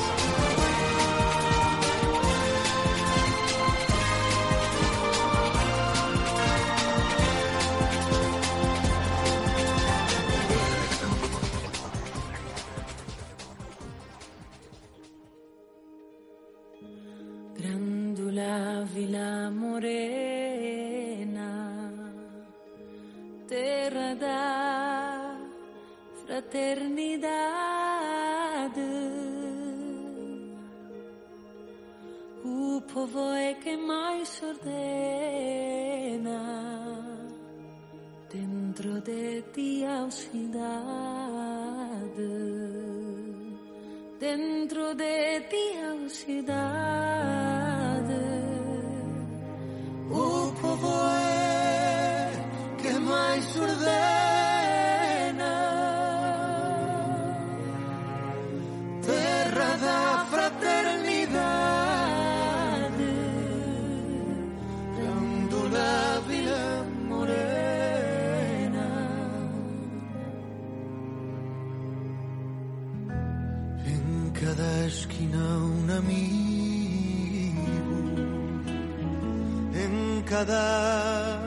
Cada 80.32 81.44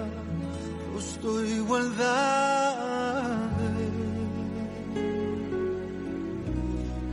rostro 0.92 1.42
igualdad. 1.42 3.48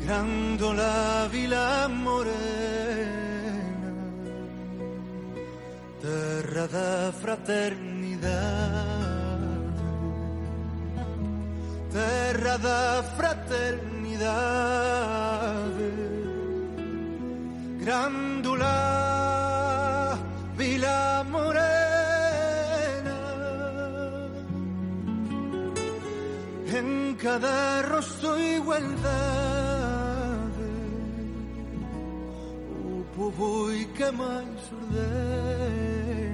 Grándola 0.04 1.30
Vila 1.32 1.88
Morena, 1.88 2.20
terra 6.02 6.68
da 6.68 7.14
fraternidade 7.22 9.02
terra 11.92 12.58
da 12.58 13.04
fraternidade. 13.18 15.92
Grandula 17.84 18.91
cada 27.32 27.82
rostro 27.84 28.38
igualdade. 28.40 29.02
O 32.84 33.06
o 33.16 33.32
boi 33.32 33.86
que 33.96 34.12
máis 34.12 34.64
ordena 34.74 36.31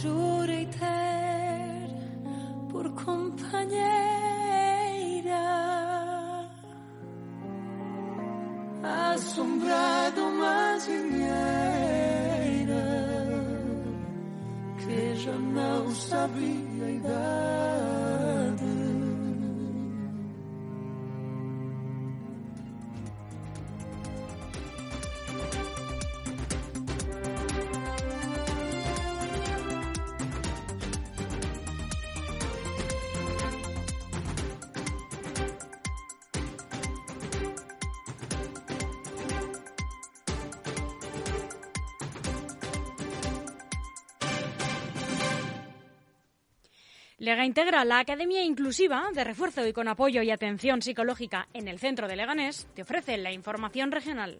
Jurei 0.00 0.64
ter 0.64 1.90
por 2.70 2.88
companheira 3.04 3.84
assombrado 8.82 10.22
uma 10.22 10.78
zinheira 10.78 11.30
que 14.78 15.16
já 15.16 15.32
não 15.32 15.90
sabia 15.90 16.90
idade. 16.92 18.29
Integra, 47.50 47.84
la 47.84 47.98
Academia 47.98 48.44
Inclusiva 48.44 49.08
de 49.12 49.24
Refuerzo 49.24 49.66
y 49.66 49.72
con 49.72 49.88
apoyo 49.88 50.22
y 50.22 50.30
atención 50.30 50.82
psicológica 50.82 51.48
en 51.52 51.66
el 51.66 51.80
centro 51.80 52.06
de 52.06 52.14
Leganés, 52.14 52.68
te 52.76 52.82
ofrece 52.82 53.18
la 53.18 53.32
información 53.32 53.90
regional. 53.90 54.38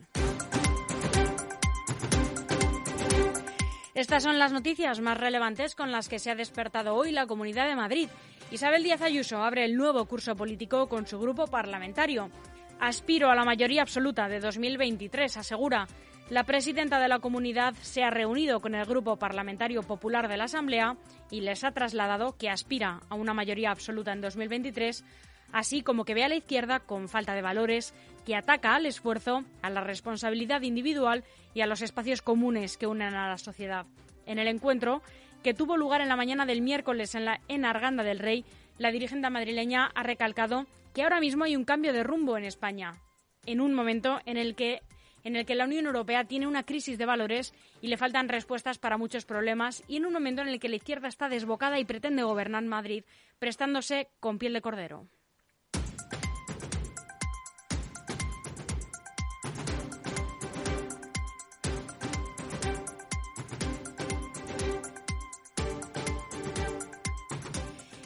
Estas 3.95 4.23
son 4.23 4.39
las 4.39 4.53
noticias 4.53 5.01
más 5.01 5.19
relevantes 5.19 5.75
con 5.75 5.91
las 5.91 6.09
que 6.09 6.21
se 6.21 6.31
ha 6.31 6.37
despertado 6.37 6.95
hoy 6.95 7.11
la 7.11 7.27
Comunidad 7.27 7.67
de 7.67 7.75
Madrid. 7.75 8.09
Isabel 8.53 8.85
Díaz 8.85 9.03
Ayuso 9.03 9.43
abre 9.43 9.65
el 9.65 9.77
nuevo 9.77 10.05
curso 10.05 10.37
político 10.37 10.89
con 10.89 11.09
su 11.09 11.19
grupo 11.19 11.49
parlamentario. 11.49 12.31
Aspiro 12.79 13.29
a 13.29 13.35
la 13.35 13.45
mayoría 13.45 13.83
absoluta 13.83 14.29
de 14.29 14.39
2023, 14.39 15.37
asegura. 15.37 15.89
La 16.31 16.45
presidenta 16.45 17.01
de 17.01 17.09
la 17.09 17.19
comunidad 17.19 17.75
se 17.83 18.05
ha 18.05 18.11
reunido 18.11 18.61
con 18.61 18.77
el 18.77 18.87
Grupo 18.87 19.17
Parlamentario 19.17 19.83
Popular 19.83 20.29
de 20.29 20.37
la 20.37 20.45
Asamblea 20.45 20.97
y 21.29 21.41
les 21.41 21.65
ha 21.65 21.73
trasladado 21.73 22.37
que 22.39 22.49
aspira 22.49 23.01
a 23.09 23.17
una 23.17 23.35
mayoría 23.35 23.73
absoluta 23.73 24.13
en 24.13 24.21
2023, 24.21 25.05
así 25.51 25.83
como 25.83 26.05
que 26.05 26.15
ve 26.15 26.23
a 26.23 26.29
la 26.29 26.37
izquierda 26.37 26.79
con 26.79 27.09
falta 27.09 27.35
de 27.35 27.43
valores, 27.43 27.95
que 28.25 28.37
ataca 28.37 28.77
al 28.77 28.87
esfuerzo, 28.87 29.43
a 29.61 29.71
la 29.71 29.81
responsabilidad 29.81 30.63
individual 30.63 31.25
y 31.53 31.63
a 31.63 31.67
los 31.67 31.83
espacios 31.83 32.23
comunes 32.23 32.77
que 32.77 32.87
unen 32.87 33.15
a 33.15 33.29
la 33.29 33.39
sociedad. 33.39 33.87
En 34.25 34.39
el 34.39 34.47
encuentro, 34.47 35.03
que 35.43 35.53
tuvo 35.53 35.77
lugar 35.77 36.01
en 36.01 36.09
la 36.09 36.17
mañana 36.17 36.47
del 36.47 36.63
miércoles 36.63 37.17
en, 37.17 37.25
la, 37.25 37.41
en 37.49 37.65
Arganda 37.65 38.05
del 38.05 38.21
Rey, 38.21 38.45
la 38.79 38.93
dirigente 38.93 39.31
madrileña 39.31 39.91
ha 39.97 40.05
recalcado 40.05 40.69
que 40.95 41.03
ahora 41.03 41.19
mismo 41.19 41.43
hay 41.43 41.57
un 41.57 41.65
cambio 41.65 41.93
de 41.93 42.05
rumbo 42.05 42.39
en 42.39 42.45
España, 42.45 43.03
en 43.47 43.61
un 43.61 43.75
momento 43.75 44.21
en 44.27 44.37
el 44.37 44.55
que 44.55 44.81
en 45.25 45.37
el 45.37 45.47
que 45.47 45.55
la 45.55 45.65
Unión 45.65 45.87
Europea 45.87 46.25
tiene 46.25 46.47
una 46.47 46.65
crisis 46.65 46.99
de 46.99 47.07
valores 47.07 47.55
y 47.81 47.89
le 47.89 47.97
faltan 47.97 48.29
respuestas 48.29 48.79
para 48.79 48.99
muchos 48.99 49.25
problemas, 49.25 49.83
y 49.89 49.97
en 49.97 50.07
un 50.07 50.13
momento 50.13 50.43
en 50.43 50.49
el 50.49 50.61
que 50.61 50.69
la 50.69 50.77
izquierda 50.77 51.09
está 51.09 51.29
desbocada 51.29 51.79
y 51.79 51.85
pretende 51.85 52.23
gobernar 52.23 52.65
Madrid, 52.65 53.05
prestándose 53.39 54.09
con 54.21 54.39
piel 54.39 54.53
de 54.53 54.61
cordero. 54.61 55.07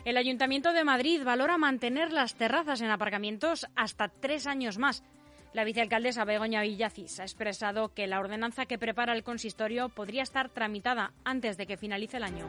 El 0.05 0.19
Ayuntamiento 0.19 0.75
de 0.75 0.85
Madrid 0.85 1.23
valora 1.25 1.57
mantener 1.57 2.13
las 2.13 2.35
terrazas 2.35 2.83
en 2.83 2.91
aparcamientos 2.91 3.67
hasta 3.75 4.09
tres 4.09 4.47
años 4.47 4.77
más. 4.77 5.03
La 5.55 5.63
vicealcaldesa 5.63 6.25
Begoña 6.25 6.63
Villacis 6.63 7.21
ha 7.21 7.23
expresado 7.23 7.95
que 7.95 8.09
la 8.09 8.19
ordenanza 8.19 8.67
que 8.67 8.77
prepara 8.77 9.13
el 9.13 9.23
consistorio 9.23 9.89
podría 9.89 10.25
estar 10.25 10.49
tramitada 10.49 11.13
antes 11.23 11.57
de 11.57 11.69
que 11.69 11.77
finalice 11.77 12.17
el 12.17 12.25
año. 12.25 12.45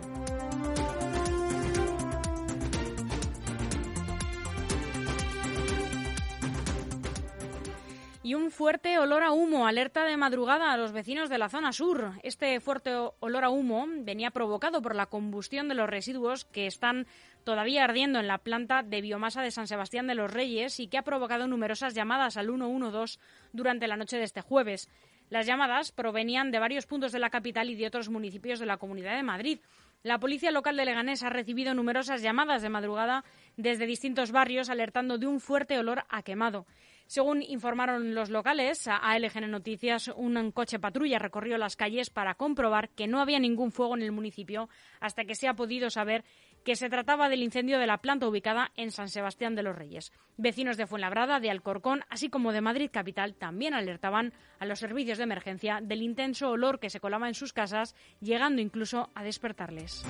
Y 8.26 8.34
un 8.34 8.50
fuerte 8.50 8.98
olor 8.98 9.22
a 9.22 9.32
humo 9.32 9.68
alerta 9.68 10.04
de 10.04 10.18
madrugada 10.18 10.72
a 10.72 10.78
los 10.78 10.92
vecinos 10.92 11.30
de 11.30 11.38
la 11.38 11.48
zona 11.48 11.72
sur. 11.72 12.14
Este 12.24 12.60
fuerte 12.60 12.92
olor 13.20 13.44
a 13.44 13.52
humo 13.52 13.86
venía 13.88 14.32
provocado 14.32 14.82
por 14.82 14.96
la 14.96 15.06
combustión 15.06 15.68
de 15.68 15.76
los 15.76 15.88
residuos 15.88 16.44
que 16.46 16.66
están 16.66 17.06
todavía 17.44 17.84
ardiendo 17.84 18.20
en 18.20 18.26
la 18.26 18.40
planta 18.40 18.82
de 18.82 19.02
biomasa 19.02 19.44
de 19.44 19.52
San 19.52 19.68
Sebastián 19.68 20.08
de 20.08 20.16
los 20.16 20.34
Reyes 20.34 20.80
y 20.80 20.88
que 20.88 20.98
ha 20.98 21.04
provocado 21.04 21.46
numerosas 21.46 21.94
llamadas 21.94 22.36
al 22.36 22.48
112 22.48 23.20
durante 23.54 23.88
la 23.88 23.96
noche 23.96 24.18
de 24.18 24.24
este 24.24 24.42
jueves. 24.42 24.90
Las 25.30 25.46
llamadas 25.46 25.92
provenían 25.92 26.50
de 26.50 26.58
varios 26.58 26.88
puntos 26.88 27.12
de 27.12 27.20
la 27.20 27.30
capital 27.30 27.70
y 27.70 27.76
de 27.76 27.86
otros 27.86 28.10
municipios 28.10 28.58
de 28.60 28.66
la 28.66 28.78
Comunidad 28.78 29.16
de 29.16 29.22
Madrid. 29.22 29.60
La 30.02 30.20
policía 30.20 30.50
local 30.50 30.78
de 30.78 30.86
Leganés 30.86 31.22
ha 31.22 31.30
recibido 31.30 31.76
numerosas 31.76 32.24
llamadas 32.24 32.64
de 32.64 32.70
madrugada 32.70 33.24
desde 33.56 33.86
distintos 33.86 34.32
barrios 34.32 34.72
alertando 34.72 35.20
de 35.20 35.28
un 35.28 35.40
fuerte 35.40 35.78
olor 35.78 36.06
a 36.10 36.24
quemado. 36.24 36.66
Según 37.08 37.44
informaron 37.44 38.15
los 38.15 38.30
locales, 38.30 38.88
a 38.88 39.18
LGN 39.18 39.52
Noticias, 39.52 40.08
un 40.15 40.52
coche 40.52 40.80
patrulla 40.80 41.20
recorrió 41.20 41.58
las 41.58 41.76
calles 41.76 42.10
para 42.10 42.36
comprobar 42.36 42.89
que 42.89 43.08
no 43.08 43.22
había 43.22 43.39
ningún 43.39 43.72
fuego 43.72 43.96
en 43.96 44.02
el 44.02 44.12
municipio 44.12 44.70
hasta 45.00 45.26
que 45.26 45.36
se 45.36 45.48
ha 45.48 45.54
podido 45.54 45.89
saber 45.89 46.26
que 46.65 46.76
se 46.76 46.89
trataba 46.89 47.30
del 47.30 47.44
incendio 47.44 47.78
de 47.78 47.86
la 47.86 48.00
planta 48.00 48.28
ubicada 48.28 48.72
en 48.76 48.89
San 48.89 49.08
Sebastián 49.08 49.54
de 49.54 49.62
los 49.62 49.76
Reyes. 49.76 50.12
Vecinos 50.36 50.78
de 50.78 50.88
Fuenlabrada, 50.88 51.39
de 51.39 51.52
Alcorcón, 51.52 52.02
así 52.10 52.30
como 52.30 52.52
de 52.52 52.62
Madrid 52.62 52.89
Capital, 52.91 53.36
también 53.36 53.76
alertaban 53.76 54.34
a 54.58 54.65
los 54.65 54.80
servicios 54.80 55.20
de 55.20 55.26
emergencia 55.26 55.80
del 55.82 56.02
intenso 56.02 56.50
olor 56.50 56.80
que 56.80 56.89
se 56.89 57.00
colaba 57.00 57.28
en 57.28 57.36
sus 57.36 57.54
casas, 57.54 57.96
llegando 58.20 58.62
incluso 58.62 59.12
a 59.13 59.24
despertarles. 59.24 60.04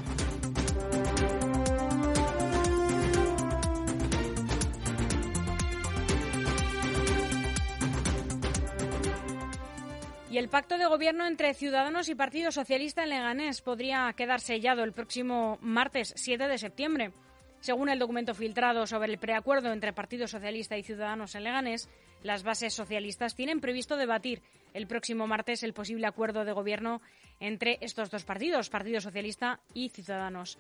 Y 10.36 10.38
el 10.38 10.50
pacto 10.50 10.78
de 10.78 10.86
gobierno 10.86 11.26
entre 11.26 11.54
Ciudadanos 11.54 12.10
y 12.10 12.16
Partido 12.16 12.52
Socialista 12.52 13.04
en 13.04 13.12
Leganés 13.12 13.62
podría 13.62 14.12
quedar 14.18 14.42
sellado 14.42 14.84
el 14.84 14.92
próximo 14.92 15.58
martes 15.62 16.12
7 16.18 16.50
de 16.50 16.58
septiembre. 16.58 17.14
Según 17.62 17.88
el 17.88 18.00
documento 18.00 18.34
filtrado 18.34 18.86
sobre 18.86 19.14
el 19.14 19.18
preacuerdo 19.18 19.72
entre 19.72 19.94
Partido 19.94 20.28
Socialista 20.28 20.78
y 20.78 20.84
Ciudadanos 20.84 21.36
en 21.36 21.46
Leganés, 21.46 21.88
las 22.22 22.44
bases 22.44 22.74
socialistas 22.74 23.34
tienen 23.34 23.62
previsto 23.62 23.96
debatir 23.96 24.42
el 24.74 24.88
próximo 24.88 25.26
martes 25.26 25.64
el 25.64 25.72
posible 25.74 26.06
acuerdo 26.06 26.44
de 26.44 26.52
gobierno 26.52 27.02
entre 27.40 27.78
estos 27.80 28.12
dos 28.12 28.26
partidos, 28.26 28.70
Partido 28.70 29.00
Socialista 29.00 29.62
y 29.74 29.88
Ciudadanos. 29.88 30.58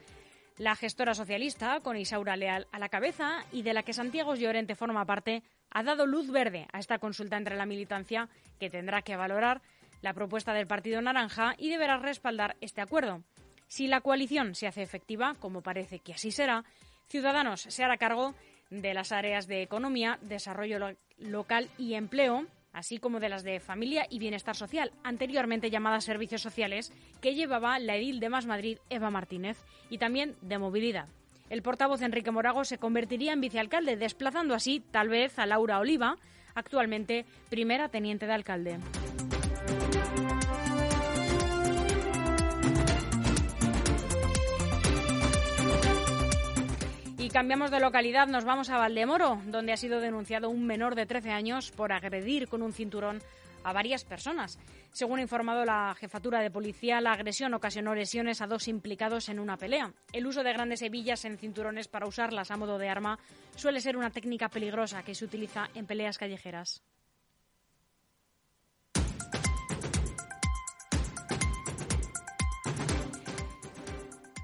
La 0.57 0.77
gestora 0.77 1.13
socialista, 1.13 1.81
con 1.81 1.97
Isaura 1.97 2.38
Leal 2.38 2.65
a 2.71 2.79
la 2.79 2.88
cabeza 2.88 3.43
y 3.51 3.63
de 3.63 3.73
la 3.73 3.83
que 3.83 3.91
Santiago 3.91 4.35
Llorente 4.35 4.75
forma 4.75 5.03
parte, 5.05 5.43
ha 5.75 5.83
dado 5.83 6.07
luz 6.07 6.31
verde 6.31 6.67
a 6.71 6.79
esta 6.79 6.99
consulta 6.99 7.35
entre 7.35 7.57
la 7.57 7.65
militancia 7.65 8.29
que 8.59 8.69
tendrá 8.69 9.01
que 9.01 9.17
valorar 9.17 9.61
la 10.01 10.13
propuesta 10.13 10.53
del 10.53 10.67
Partido 10.67 11.01
Naranja 11.01 11.53
y 11.57 11.69
deberá 11.69 11.97
respaldar 11.97 12.55
este 12.61 12.79
acuerdo. 12.79 13.23
Si 13.67 13.88
la 13.88 13.99
coalición 13.99 14.55
se 14.55 14.67
hace 14.67 14.81
efectiva, 14.81 15.35
como 15.38 15.61
parece 15.61 15.99
que 15.99 16.13
así 16.13 16.31
será, 16.31 16.63
Ciudadanos 17.07 17.61
se 17.61 17.83
hará 17.83 17.97
cargo 17.97 18.33
de 18.69 18.93
las 18.93 19.11
áreas 19.11 19.47
de 19.47 19.63
economía, 19.63 20.17
desarrollo 20.21 20.95
local 21.17 21.69
y 21.77 21.95
empleo, 21.95 22.45
así 22.71 22.97
como 22.97 23.19
de 23.19 23.29
las 23.29 23.43
de 23.43 23.59
familia 23.59 24.07
y 24.09 24.19
bienestar 24.19 24.55
social, 24.55 24.93
anteriormente 25.03 25.69
llamadas 25.69 26.05
servicios 26.05 26.41
sociales, 26.41 26.93
que 27.21 27.35
llevaba 27.35 27.79
la 27.79 27.97
edil 27.97 28.21
de 28.21 28.29
Más 28.29 28.45
Madrid, 28.45 28.77
Eva 28.89 29.09
Martínez, 29.09 29.57
y 29.89 29.97
también 29.97 30.38
de 30.41 30.57
movilidad. 30.57 31.09
El 31.49 31.62
portavoz 31.62 32.01
Enrique 32.01 32.31
Morago 32.31 32.65
se 32.65 32.79
convertiría 32.79 33.31
en 33.31 33.41
vicealcalde, 33.41 33.97
desplazando 33.97 34.55
así, 34.55 34.81
tal 34.91 35.10
vez, 35.10 35.38
a 35.38 35.45
Laura 35.45 35.79
Oliva, 35.79 36.17
actualmente 36.55 37.25
primera 37.49 37.89
teniente 37.89 38.25
de 38.25 38.34
alcalde. 38.34 38.79
Y 47.19 47.29
cambiamos 47.29 47.69
de 47.69 47.79
localidad, 47.79 48.27
nos 48.27 48.43
vamos 48.43 48.71
a 48.71 48.77
Valdemoro, 48.77 49.39
donde 49.45 49.71
ha 49.71 49.77
sido 49.77 49.99
denunciado 49.99 50.49
un 50.49 50.65
menor 50.65 50.95
de 50.95 51.05
13 51.05 51.29
años 51.29 51.69
por 51.69 51.91
agredir 51.91 52.47
con 52.47 52.63
un 52.63 52.73
cinturón 52.73 53.21
a 53.65 53.73
varias 53.73 54.06
personas. 54.06 54.60
Según 54.91 55.19
ha 55.19 55.23
informado 55.23 55.65
la 55.65 55.95
jefatura 55.99 56.39
de 56.39 56.51
policía, 56.51 57.01
la 57.01 57.13
agresión 57.13 57.54
ocasionó 57.54 57.95
lesiones 57.95 58.41
a 58.41 58.47
dos 58.47 58.67
implicados 58.67 59.28
en 59.28 59.39
una 59.39 59.58
pelea. 59.58 59.91
El 60.13 60.28
uso 60.28 60.43
de 60.43 60.54
grandes 60.54 60.84
hebillas 60.84 61.25
en 61.25 61.38
cinturones 61.38 61.88
para 61.88 62.08
usarlas 62.08 62.51
a 62.51 62.58
modo 62.58 62.78
de 62.78 62.89
arma 62.89 63.19
suele 63.56 63.82
ser 63.82 63.97
una 63.97 64.12
técnica 64.12 64.49
peligrosa 64.49 65.04
que 65.04 65.15
se 65.15 65.25
utiliza 65.25 65.69
en 65.73 65.88
peleas 65.88 66.17
callejeras. 66.17 66.84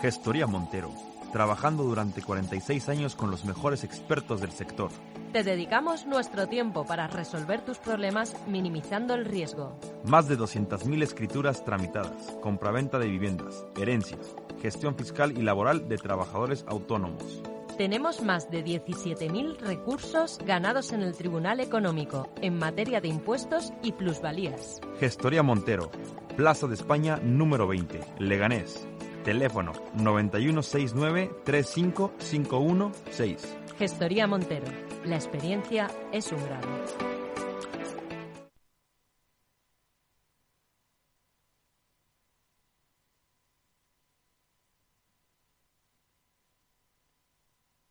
Gestoría 0.02 0.48
Montero. 0.48 0.92
Trabajando 1.32 1.84
durante 1.84 2.24
46 2.24 2.90
años 2.90 3.14
con 3.14 3.30
los 3.30 3.46
mejores 3.46 3.84
expertos 3.84 4.42
del 4.42 4.50
sector. 4.50 4.90
Te 5.34 5.44
dedicamos 5.44 6.08
nuestro 6.08 6.48
tiempo 6.48 6.84
para 6.84 7.06
resolver 7.06 7.62
tus 7.62 7.78
problemas 7.78 8.36
minimizando 8.48 9.14
el 9.14 9.26
riesgo. 9.26 9.78
Más 10.06 10.28
de 10.28 10.36
200.000 10.36 11.04
escrituras 11.04 11.64
tramitadas, 11.64 12.36
compraventa 12.42 12.98
de 12.98 13.08
viviendas, 13.08 13.68
herencias, 13.80 14.36
gestión 14.64 14.96
fiscal 14.96 15.38
y 15.38 15.44
laboral 15.44 15.88
de 15.88 15.98
trabajadores 16.00 16.66
autónomos. 16.68 17.44
Tenemos 17.80 18.22
más 18.22 18.52
de 18.52 18.62
17.000 18.62 19.58
recursos 19.60 20.38
ganados 20.46 20.92
en 20.92 21.02
el 21.02 21.15
Tribunal 21.15 21.62
Económico 21.62 22.30
en 22.42 22.60
materia 22.60 23.00
de 23.00 23.08
impuestos 23.08 23.72
y 23.82 23.94
plusvalías. 23.94 24.82
Gestoría 25.00 25.44
Montero, 25.44 25.89
Plaza 26.36 26.68
de 26.68 26.74
España 26.74 27.22
número 27.24 27.70
20, 27.70 28.02
Leganés. 28.20 28.86
Teléfono 29.24 29.72
9169 29.94 31.32
Gestoría 33.78 34.28
Montero. 34.28 34.68
La 35.06 35.15
experiencia 35.15 35.89
es 36.12 36.34
un 36.34 36.44
grado. 36.44 37.29